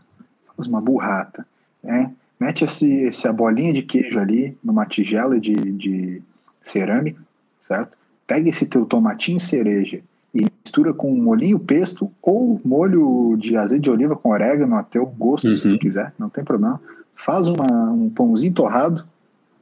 [0.55, 1.45] Faz uma burrata,
[1.83, 2.13] né?
[2.39, 6.21] Mete esse, essa bolinha de queijo ali numa tigela de, de
[6.61, 7.21] cerâmica,
[7.61, 7.97] certo?
[8.27, 10.01] Pega esse teu tomatinho cereja
[10.33, 15.05] e mistura com molhinho pesto ou molho de azeite de oliva com orégano a teu
[15.05, 15.55] gosto, uhum.
[15.55, 15.79] se tu uhum.
[15.79, 16.81] quiser, não tem problema.
[17.15, 19.05] Faz uma, um pãozinho torrado,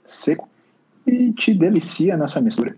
[0.06, 0.48] seco,
[1.06, 2.76] e te delicia nessa mistura.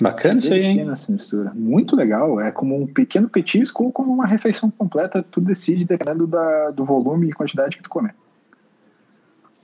[0.00, 0.84] Bacana isso aí, hein?
[0.84, 1.52] nessa mistura.
[1.54, 2.40] Muito legal.
[2.40, 5.22] É como um pequeno petisco ou como uma refeição completa.
[5.22, 8.14] Tu decide dependendo da, do volume e quantidade que tu comer.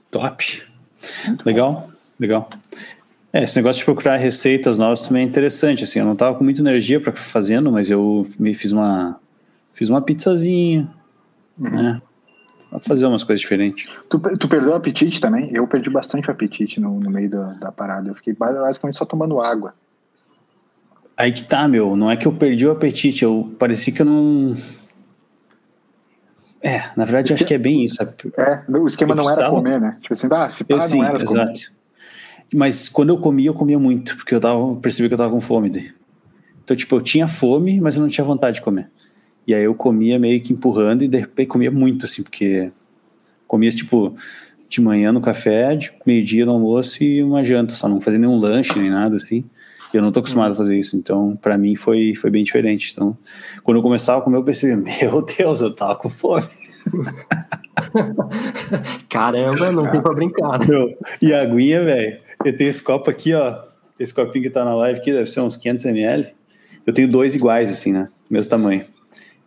[0.09, 0.63] Top.
[1.27, 1.89] Muito legal, bom.
[2.19, 2.49] legal.
[3.33, 6.43] É, esse negócio de procurar receitas novas também é interessante, assim, eu não tava com
[6.43, 9.19] muita energia para fazendo, mas eu me fiz uma
[9.73, 10.89] fiz uma pizzazinha,
[11.57, 11.69] uhum.
[11.69, 12.01] né?
[12.71, 13.89] Pra fazer umas coisas diferentes.
[14.09, 15.51] Tu, tu perdeu o apetite também?
[15.53, 18.09] Eu perdi bastante o apetite no, no meio da, da parada.
[18.09, 19.75] Eu fiquei basicamente só tomando água.
[21.17, 21.97] Aí que tá, meu.
[21.97, 24.55] Não é que eu perdi o apetite, eu parecia que eu não.
[26.63, 28.01] É, na verdade, acho que é bem isso.
[28.37, 29.47] É, o esquema eu não precisava...
[29.47, 29.97] era comer, né?
[30.01, 31.27] Tipo assim, ah, se pá, não era exato.
[31.27, 31.53] Comer.
[32.53, 35.41] Mas quando eu comia, eu comia muito, porque eu tava, percebi que eu tava com
[35.41, 35.69] fome.
[35.69, 35.91] Daí.
[36.63, 38.89] Então, tipo, eu tinha fome, mas eu não tinha vontade de comer.
[39.45, 42.71] E aí eu comia meio que empurrando e de repente comia muito, assim, porque
[43.47, 44.15] comia, tipo,
[44.69, 48.37] de manhã no café, de meio-dia no almoço e uma janta, só não fazia nenhum
[48.37, 49.43] lanche nem nada, assim.
[49.93, 52.91] E eu não tô acostumado a fazer isso, então para mim foi, foi bem diferente.
[52.93, 53.17] Então,
[53.63, 56.45] quando eu começava a comer, eu pensei, meu Deus, eu tava com fome.
[59.09, 60.59] Caramba, não tem pra brincar.
[60.59, 60.67] Né?
[60.67, 63.63] Meu, e a aguinha, velho, eu tenho esse copo aqui, ó.
[63.99, 66.33] Esse copinho que tá na live aqui deve ser uns 500 ml.
[66.87, 68.07] Eu tenho dois iguais, assim, né?
[68.29, 68.83] Mesmo tamanho.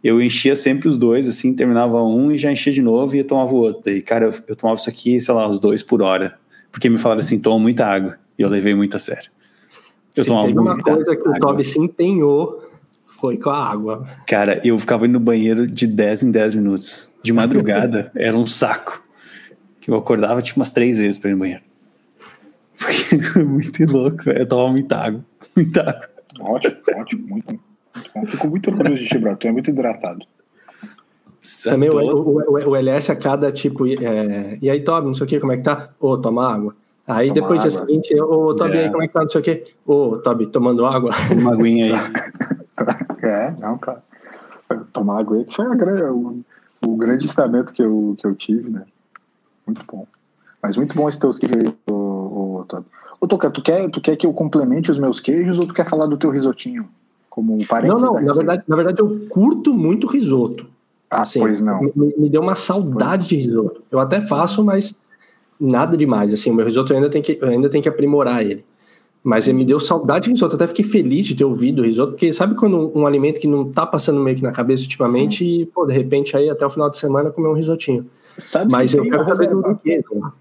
[0.05, 3.25] Eu enchia sempre os dois, assim, terminava um e já enchia de novo e ia
[3.25, 3.91] tomava o outro.
[3.91, 6.39] E, cara, eu, eu tomava isso aqui, sei lá, os dois por hora.
[6.71, 8.19] Porque me falaram assim, toma muita água.
[8.39, 9.31] E eu levei muito a sério.
[10.15, 11.37] Eu se tomava uma coisa que água.
[11.37, 12.63] o Toby se empenhou,
[13.07, 14.07] foi com a água.
[14.27, 17.11] Cara, eu ficava indo no banheiro de 10 em 10 minutos.
[17.23, 19.03] De madrugada, era um saco.
[19.81, 21.63] Que eu acordava, tipo, umas três vezes pra ir no banheiro.
[22.75, 22.93] Foi
[23.43, 25.25] muito louco, eu tomava muita água,
[25.57, 26.11] muita água.
[26.41, 27.61] Ótimo, ótimo, muito,
[27.95, 28.27] muito bom.
[28.27, 30.27] Fico muito orgulhoso de Gibraltar, tu é muito hidratado.
[31.63, 35.29] Também o, o, o, LS a cada tipo, é, e aí, Toby, não sei o
[35.29, 35.91] que, como é que tá?
[36.01, 36.75] Ô, oh, toma água.
[37.07, 38.85] Aí toma depois dia seguinte, ô, oh, Toby, é.
[38.85, 39.21] aí, como é que tá?
[39.21, 39.65] Não sei o que.
[39.87, 41.13] Ô, oh, Toby, tomando água.
[41.37, 42.13] Uma aguinha aí.
[43.23, 44.03] é, não, cara.
[44.93, 46.41] Tomar água aí que foi a, o,
[46.87, 48.85] o grande estamento que eu, que eu tive, né?
[49.67, 50.07] Muito bom.
[50.63, 52.87] Mas muito bom esse teu queijo, ô, Todd.
[53.21, 55.87] Ô, Toca, tu quer, tu quer que eu complemente os meus queijos ou tu quer
[55.87, 56.89] falar do teu risotinho?
[57.35, 58.01] Como um parênteses?
[58.01, 60.69] Não, não, na verdade, na verdade eu curto muito risoto.
[61.11, 61.81] Ah, assim, pois não.
[61.83, 63.83] Me, me, deu uma saudade de risoto.
[63.91, 64.95] Eu até faço, mas
[65.59, 66.33] nada demais.
[66.33, 68.65] Assim, o meu risoto ainda tem que, ainda tem que aprimorar ele.
[69.21, 70.55] Mas ele me deu saudade de risoto.
[70.55, 73.41] Eu até fiquei feliz de ter ouvido o risoto, porque sabe quando um, um alimento
[73.41, 75.63] que não tá passando meio que na cabeça ultimamente Sim.
[75.63, 78.09] e, pô, de repente aí até o final de semana comer um risotinho.
[78.39, 80.33] Sabe Mas eu quero saber do queijo.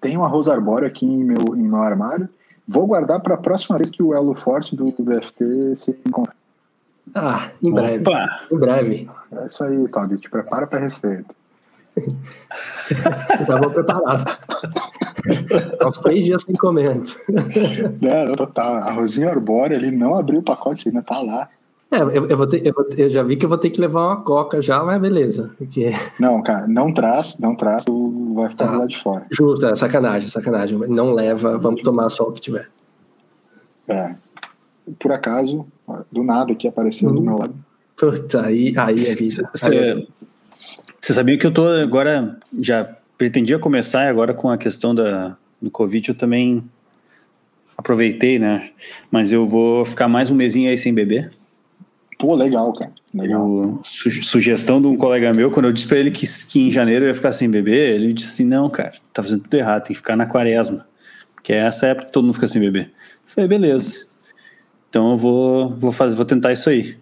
[0.00, 2.28] Tenho um arroz arbóreo aqui em meu, em meu armário.
[2.66, 6.34] Vou guardar para a próxima vez que o elo forte do, BFT se encontrar.
[7.14, 8.08] Ah, em breve.
[8.08, 8.40] Opa.
[8.50, 9.10] Em breve.
[9.32, 10.18] É isso aí, Toby.
[10.18, 11.34] Te prepara para a receita.
[13.40, 14.24] Estava preparado.
[15.80, 17.20] Há uns três dias sem comentário.
[18.00, 18.74] Não, total.
[18.76, 21.48] Arrozinho arbóreo ali não abriu o pacote ainda, tá lá.
[21.94, 23.80] É, eu, eu, vou ter, eu, vou, eu, já vi que eu vou ter que
[23.80, 25.52] levar uma coca já, mas beleza.
[25.56, 25.92] Porque...
[26.18, 28.76] Não, cara, não traz, não traz, tu vai ficar tá.
[28.78, 29.24] lá de fora.
[29.30, 30.76] Justo, é sacanagem, sacanagem.
[30.88, 32.68] Não leva, vamos tomar só o que tiver.
[33.86, 34.16] É.
[34.98, 35.64] Por acaso,
[36.10, 37.14] do nada aqui apareceu hum.
[37.14, 37.54] do meu lado.
[37.96, 39.48] Puta, aí, aí é vida.
[39.54, 40.08] Você,
[41.00, 45.36] você sabia que eu tô agora, já pretendia começar e agora com a questão da,
[45.62, 46.64] do Covid eu também
[47.78, 48.70] aproveitei, né?
[49.12, 51.30] Mas eu vou ficar mais um mesinho aí sem beber.
[52.24, 52.90] Pô, legal, cara.
[53.12, 53.46] Legal.
[53.46, 56.70] O, su, sugestão de um colega meu, quando eu disse pra ele que, que em
[56.70, 59.82] janeiro eu ia ficar sem beber, ele disse assim: não, cara, tá fazendo tudo errado,
[59.84, 60.86] tem que ficar na quaresma.
[61.42, 62.86] Que é essa época que todo mundo fica sem beber.
[62.86, 62.92] Eu
[63.26, 64.06] falei, beleza.
[64.88, 66.96] Então eu vou, vou, fazer, vou tentar isso aí.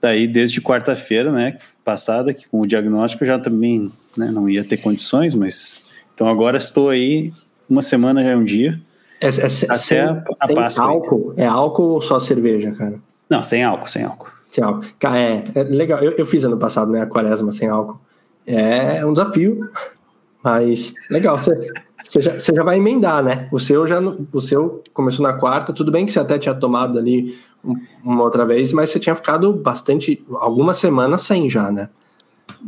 [0.00, 4.62] Daí, desde quarta-feira, né, passada, que com o diagnóstico eu já também né, não ia
[4.62, 5.82] ter condições, mas.
[6.14, 7.32] Então agora estou aí,
[7.68, 8.80] uma semana já é um dia.
[9.20, 10.84] É, é, até sem, a, a Páscoa.
[10.84, 13.00] Álcool, é álcool ou só cerveja, cara?
[13.28, 14.33] Não, sem álcool, sem álcool.
[14.54, 14.86] Sem álcool.
[15.02, 15.98] É, é legal.
[16.00, 17.02] Eu, eu, fiz ano passado, né?
[17.02, 17.98] A quaresma sem álcool.
[18.46, 19.68] É um desafio,
[20.44, 21.36] mas legal.
[21.36, 21.58] Você,
[22.04, 23.48] você, já, você já vai emendar, né?
[23.50, 27.00] O seu já o seu começou na quarta, tudo bem que você até tinha tomado
[27.00, 27.36] ali
[28.04, 31.88] uma outra vez, mas você tinha ficado bastante, algumas semanas sem já, né?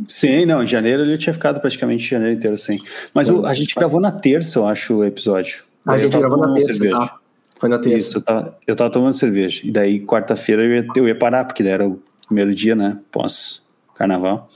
[0.09, 2.81] Sim, não, em janeiro ele tinha ficado praticamente janeiro inteiro sem.
[3.13, 5.63] Mas o, a gente gravou na terça, eu acho, o episódio.
[5.85, 6.99] A gente gravou na terça, cerveja.
[6.99, 7.16] Tá?
[7.59, 7.97] Foi na terça.
[7.97, 9.61] Isso, eu tava, eu tava tomando cerveja.
[9.63, 12.99] E daí, quarta-feira, eu, ia, eu ia parar, porque daí era o primeiro dia, né?
[13.11, 14.49] Pós-carnaval.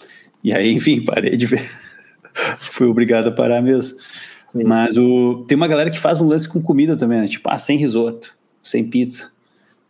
[0.43, 1.61] E aí, enfim, parei de ver.
[2.55, 3.97] Fui obrigado a parar mesmo.
[4.51, 4.63] Sim.
[4.63, 7.27] Mas o, tem uma galera que faz um lance com comida também, né?
[7.27, 9.31] Tipo, ah, sem risoto, sem pizza.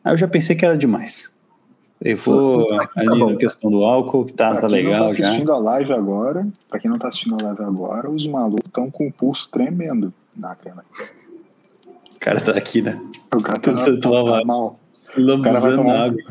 [0.04, 1.34] Aí eu já pensei que era demais.
[2.04, 5.28] Eu vou tá ali na questão do álcool, que tá, tá legal tá já.
[5.28, 8.90] assistindo a live agora, pra quem não tá assistindo a live agora, os malucos estão
[8.90, 10.84] com o pulso tremendo na câmera.
[12.22, 13.02] O cara tá aqui, né?
[13.36, 14.80] O cara tá, tá, tá mal.
[15.18, 16.22] O cara, vai tomar, água.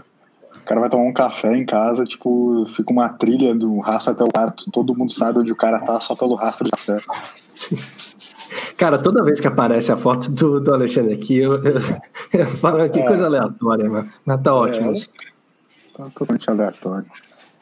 [0.55, 4.23] o cara vai tomar um café em casa, tipo, fica uma trilha do rastro até
[4.23, 4.71] o quarto.
[4.71, 7.01] Todo mundo sabe onde o cara tá só pelo rastro de café.
[8.77, 11.81] Cara, toda vez que aparece a foto do, do Alexandre aqui, eu, eu,
[12.33, 13.07] eu falo que é.
[13.07, 14.11] coisa aleatória, mano.
[14.25, 14.93] Mas tá ótimo.
[14.93, 14.95] É
[15.97, 17.07] tá totalmente aleatório.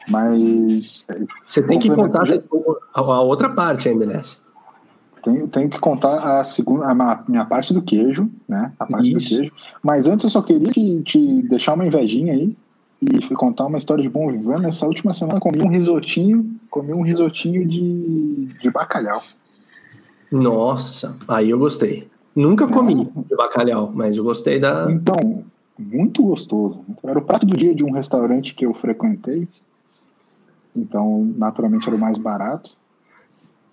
[0.07, 1.07] Mas.
[1.47, 2.23] Você tem que contar
[2.93, 4.37] a outra parte ainda nessa.
[5.23, 8.71] Tenho, tenho que contar a segunda, a minha parte do queijo, né?
[8.79, 9.29] A parte Isso.
[9.29, 9.53] do queijo.
[9.83, 12.55] Mas antes eu só queria te, te, deixar uma invejinha aí
[13.01, 14.59] e contar uma história de bom vivendo.
[14.59, 19.21] Nessa última semana comi um risotinho, comi um risotinho de, de bacalhau.
[20.31, 22.07] Nossa, aí eu gostei.
[22.35, 23.21] Nunca comi é.
[23.27, 24.89] de bacalhau, mas eu gostei da.
[24.91, 25.43] Então,
[25.77, 26.81] muito gostoso.
[27.03, 29.47] Era o prato do dia de um restaurante que eu frequentei,
[30.75, 32.78] então naturalmente era o mais barato.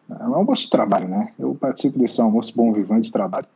[0.08, 1.28] É um almoço de trabalho, né?
[1.38, 3.46] Eu participo desse almoço bom vivante de trabalho.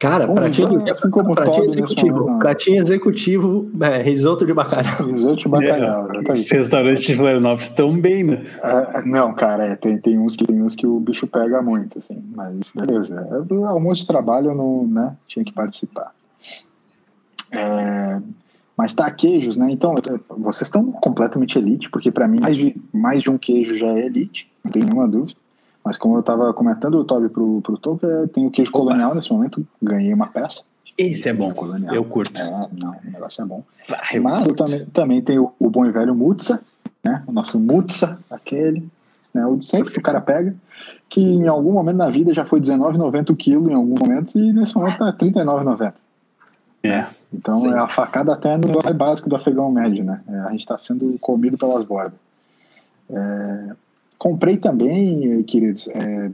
[0.00, 2.20] Cara, Bom, pratinho, assim como pratinho executivo.
[2.20, 5.04] Momento, pratinho executivo, é, risoto de bacalhau.
[5.04, 8.46] Risoto de bacalhau, é, Os restaurantes de Florianópolis estão bem, né?
[8.62, 11.98] É, não, cara, é, tem, tem, uns que, tem uns que o bicho pega muito,
[11.98, 12.24] assim.
[12.34, 13.28] Mas beleza.
[13.30, 16.14] É, almoço de trabalho eu não né, tinha que participar.
[18.80, 19.70] Mas tá, queijos, né?
[19.70, 19.94] Então,
[20.38, 24.06] vocês estão completamente elite, porque para mim mais de, mais de um queijo já é
[24.06, 25.38] elite, não tem nenhuma dúvida.
[25.84, 28.78] Mas como eu estava comentando, o Toby pro, pro Toby, é, tem o queijo Opa.
[28.78, 30.62] colonial nesse momento, ganhei uma peça.
[30.96, 31.94] Esse é bom, colonial.
[31.94, 32.40] eu curto.
[32.40, 33.62] É, não, o negócio é bom.
[33.86, 36.62] Vai, Mas eu também, também tenho o, o bom e velho Mutsa,
[37.04, 37.22] né?
[37.26, 38.88] O nosso Mutsa, aquele,
[39.34, 39.44] né?
[39.44, 40.56] O de sempre que o cara pega,
[41.06, 44.54] que em algum momento na vida já foi R$19,90 o quilo em alguns momentos e
[44.54, 45.92] nesse momento tá R$39,90.
[46.82, 47.06] É.
[47.32, 47.72] Então sim.
[47.72, 50.22] é a facada até no nível básico do afegão médio, né?
[50.26, 52.18] É, a gente está sendo comido pelas bordas.
[53.08, 53.74] É,
[54.18, 56.30] comprei também, queridos, é,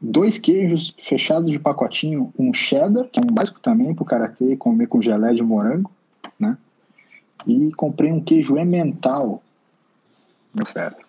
[0.00, 4.56] dois queijos fechados de pacotinho, um cheddar, que é um básico também para o karatê
[4.56, 5.90] comer com gelé de morango,
[6.38, 6.56] né?
[7.46, 9.42] E comprei um queijo emmental,
[10.54, 11.04] meus feras.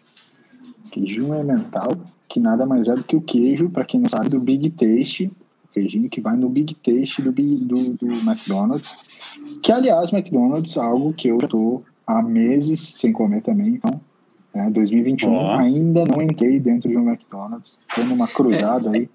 [0.91, 1.97] Queijo emmental,
[2.27, 5.31] que nada mais é do que o queijo, para quem não sabe, do Big Taste,
[5.73, 8.97] queijinho que vai no Big Taste do, do, do McDonald's.
[9.61, 13.69] Que, aliás, McDonald's é algo que eu estou há meses sem comer também.
[13.69, 13.99] Então,
[14.53, 15.51] né, 2021 oh.
[15.51, 17.79] ainda não entrei dentro de um McDonald's.
[17.89, 19.09] Estou numa cruzada é, aí.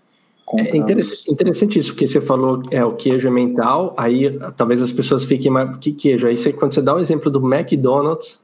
[0.56, 5.24] É interessante, interessante, isso, porque você falou é o queijo mental, aí talvez as pessoas
[5.24, 5.76] fiquem mais.
[5.76, 6.26] Que queijo?
[6.26, 8.40] Aí você, quando você dá o exemplo do McDonald's,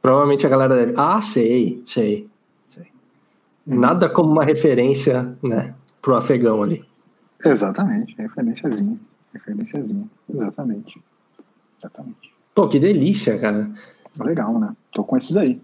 [0.00, 0.94] provavelmente a galera deve.
[0.96, 2.26] Ah, sei, sei.
[2.70, 2.84] sei.
[3.66, 3.78] Hum.
[3.80, 5.74] Nada como uma referência, né,
[6.08, 6.82] pro afegão ali.
[7.44, 8.98] Exatamente, referenciazinha.
[9.34, 10.04] Referenciazinha,
[10.34, 10.98] exatamente.
[11.78, 12.32] Exatamente.
[12.54, 13.70] Pô, que delícia, cara.
[14.18, 14.74] Legal, né?
[14.90, 15.60] Tô com esses aí.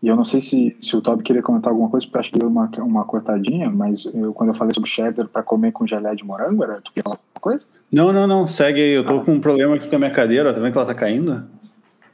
[0.00, 2.30] E eu não sei se, se o Toby queria comentar alguma coisa, porque eu acho
[2.30, 5.84] que deu uma, uma cortadinha, mas eu, quando eu falei sobre cheddar para comer com
[5.84, 7.66] gelé de morango, era tu queria falar alguma coisa?
[7.90, 8.92] Não, não, não, segue aí.
[8.92, 9.24] Eu tô ah.
[9.24, 11.44] com um problema aqui com a minha cadeira, tá vendo que ela tá caindo?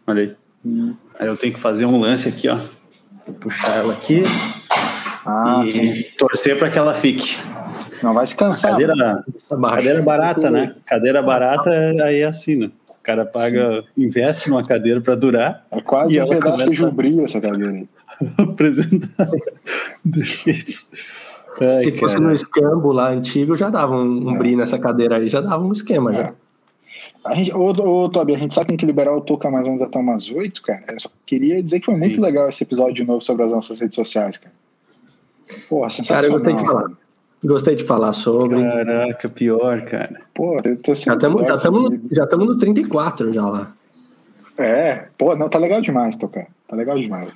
[0.06, 0.36] Olha aí.
[0.64, 0.94] Hum.
[1.18, 2.56] Aí eu tenho que fazer um lance aqui, ó.
[3.26, 4.22] Vou puxar ela aqui.
[5.24, 6.02] Ah, e sim.
[6.18, 7.36] torcer para que ela fique.
[8.02, 8.72] Não vai se cansar.
[8.72, 10.74] Cadeira, cadeira barata, né?
[10.86, 11.70] Cadeira barata
[12.02, 12.70] aí é assim, né?
[12.88, 14.04] O cara paga, Sim.
[14.04, 15.66] investe numa cadeira para durar.
[15.70, 16.70] É quase um pedaço começa...
[16.70, 17.88] de jubria essa cadeira aí.
[18.38, 19.28] apresentar
[20.04, 20.92] defeitos.
[21.60, 22.26] Ai, Se fosse cara.
[22.26, 24.38] no escambo lá antigo, já dava um, um é.
[24.38, 26.16] bri nessa cadeira aí, já dava um esquema é.
[26.16, 26.34] já.
[27.24, 29.64] A gente, ô, ô, Tobi, a gente sabe que tem que liberar o Toca mais
[29.64, 30.84] ou menos até umas oito, cara.
[30.90, 32.00] Eu só queria dizer que foi Sim.
[32.00, 34.54] muito legal esse episódio de novo sobre as nossas redes sociais, cara.
[35.90, 36.04] Sensacional.
[36.08, 36.90] Cara, eu gostei de falar.
[37.42, 38.62] Gostei de falar sobre.
[38.62, 40.20] Caraca, pior, cara.
[40.34, 43.72] Pô, eu tô já estamos já estamos já estamos no 34 já lá.
[44.58, 46.46] É, pô, não, tá legal demais tocar.
[46.68, 47.30] Tá legal demais.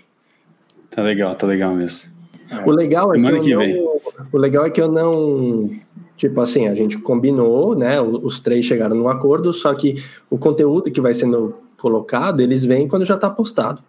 [0.91, 2.13] Tá legal, tá legal mesmo.
[2.51, 2.69] É.
[2.69, 4.01] O legal é Semana que, eu que não,
[4.33, 5.71] o legal é que eu não
[6.17, 8.01] Tipo assim, a gente combinou, né?
[8.01, 12.87] Os três chegaram num acordo, só que o conteúdo que vai sendo colocado, eles vêm
[12.87, 13.83] quando já está postado.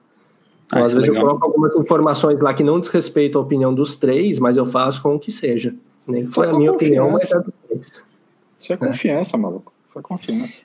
[0.66, 3.43] Então, ah, às é vezes é eu coloco algumas informações lá que não desrespeitam a
[3.43, 5.76] opinião dos três, mas eu faço com o que seja.
[6.07, 7.03] Nem foi a minha confiança.
[7.03, 8.03] opinião, mas é dos três.
[8.59, 9.39] Isso é confiança, é.
[9.39, 9.74] maluco.
[9.89, 10.63] Foi confiança.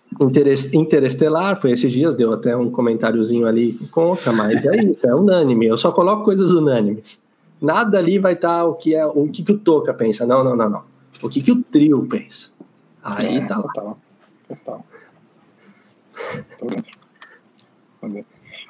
[0.72, 5.66] Interestelar foi esses dias, deu até um comentáriozinho ali conta, mas é isso, é unânime.
[5.66, 7.22] Eu só coloco coisas unânimes.
[7.60, 10.26] Nada ali vai estar tá o que é o que, que o Toca pensa.
[10.26, 10.82] Não, não, não, não.
[11.22, 12.48] O que, que o trio pensa.
[13.04, 13.62] Aí é, tá lá.
[13.62, 13.98] Total.
[14.48, 14.84] Total.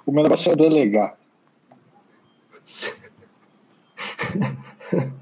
[0.05, 1.17] O meu negócio é delegar.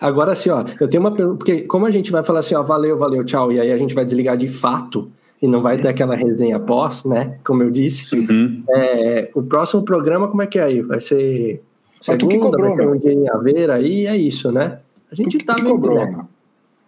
[0.00, 2.62] Agora, assim, ó, eu tenho uma pergunta, porque como a gente vai falar assim, ó,
[2.62, 5.10] valeu, valeu, tchau, e aí a gente vai desligar de fato
[5.40, 7.38] e não vai ter aquela resenha pós, né?
[7.44, 8.18] Como eu disse.
[8.18, 8.62] Uhum.
[8.70, 10.80] É, o próximo programa, como é que é aí?
[10.80, 11.62] Vai ser
[12.00, 14.78] segunda, cobrou, vai ter um dia em Aveira aí, é isso, né?
[15.10, 16.24] A gente tu, tá tu meio cobrou, né?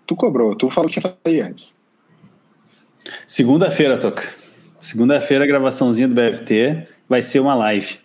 [0.07, 1.74] Tu cobrou, tu falou que tinha sair antes.
[3.26, 4.22] Segunda-feira, Toca.
[4.81, 7.99] Segunda-feira, gravaçãozinha do BFT, vai ser uma live.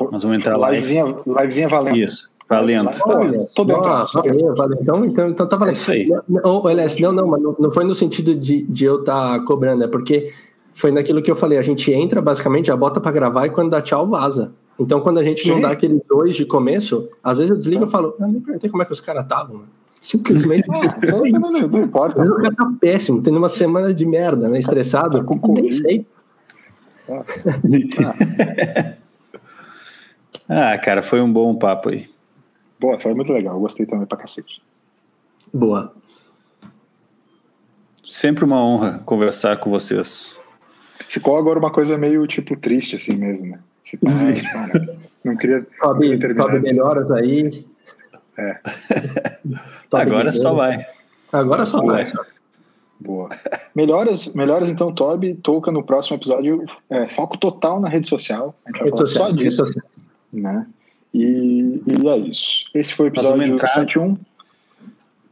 [0.00, 0.70] Nós vamos entrar lá.
[0.70, 1.96] Livezinha, livezinha valendo.
[1.96, 2.90] Isso, valendo.
[3.04, 4.78] Olha, todo ah, valeu, valeu.
[4.80, 5.76] Então, então, então tá valendo.
[5.76, 6.08] É isso aí.
[6.28, 9.44] Não, LS, não, não, mas não, não foi no sentido de, de eu estar tá
[9.44, 10.32] cobrando, é porque
[10.72, 11.58] foi naquilo que eu falei.
[11.58, 14.52] A gente entra, basicamente, já bota para gravar e quando dá tchau, vaza.
[14.78, 15.50] Então, quando a gente Sim.
[15.50, 18.70] não dá aquele dois de começo, às vezes eu desligo e falo, ah, não perguntei
[18.70, 19.62] como é que os caras estavam.
[20.00, 20.68] Simplesmente.
[20.70, 22.14] Ah, não, não, importa.
[22.18, 24.58] Mas o cara tá péssimo, tendo uma semana de merda, né?
[24.58, 25.18] Estressado.
[25.18, 26.06] Tá com nem sei.
[27.10, 27.24] Ah.
[28.04, 28.92] ah,
[30.78, 32.08] cara, foi um bom papo aí.
[32.80, 33.58] Boa, foi muito legal.
[33.60, 34.62] Gostei também pra cacete.
[35.52, 35.92] Boa.
[38.04, 40.38] Sempre uma honra conversar com vocês.
[41.00, 43.58] Ficou agora uma coisa meio, tipo, triste assim mesmo, né?
[43.84, 45.66] Tipo, ah, não queria.
[45.82, 47.66] Sobe, sobe melhoras aí.
[48.36, 48.58] É.
[49.92, 50.86] agora só vai.
[51.32, 52.04] Agora só vai.
[52.04, 52.26] vai.
[53.00, 53.28] Boa.
[53.74, 55.34] Melhoras, melhoras então, Toby.
[55.34, 56.64] Toca no próximo episódio.
[56.90, 58.54] É, foco total na rede social.
[58.64, 59.64] A gente rede vai social, só disso.
[60.32, 60.66] Né?
[61.12, 62.66] E, e, é isso.
[62.74, 63.68] Esse foi o episódio entrar...
[63.68, 64.16] 71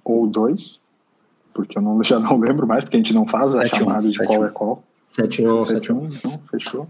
[0.04, 0.80] ou 2,
[1.52, 4.06] porque eu não, já não lembro mais, porque a gente não faz 7, a chamada
[4.06, 4.82] 1, de qual é qual.
[5.12, 6.08] 71, 71.
[6.08, 6.88] Então, fechou.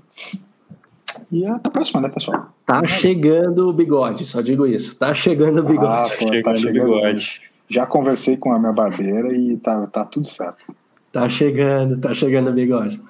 [1.30, 2.52] E até a próxima, né, pessoal?
[2.64, 4.96] Tá chegando o bigode, só digo isso.
[4.96, 5.86] Tá chegando o bigode.
[5.86, 7.40] Ah, pô, tá chegando tá chegando o bigode.
[7.68, 10.74] Já conversei com a minha barbeira e tá, tá tudo certo.
[11.10, 13.00] Tá chegando, tá chegando o bigode.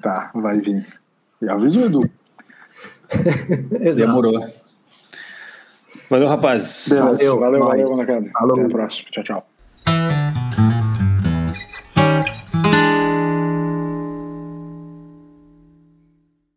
[0.00, 0.86] Tá, vai vir.
[1.42, 2.10] E avisa o Edu.
[3.96, 4.46] Demorou.
[6.10, 6.86] Valeu, rapaz.
[6.88, 7.04] Beleza.
[7.04, 7.96] Valeu, valeu, valeu,
[8.32, 9.10] valeu Até a próxima.
[9.10, 9.57] Tchau, tchau.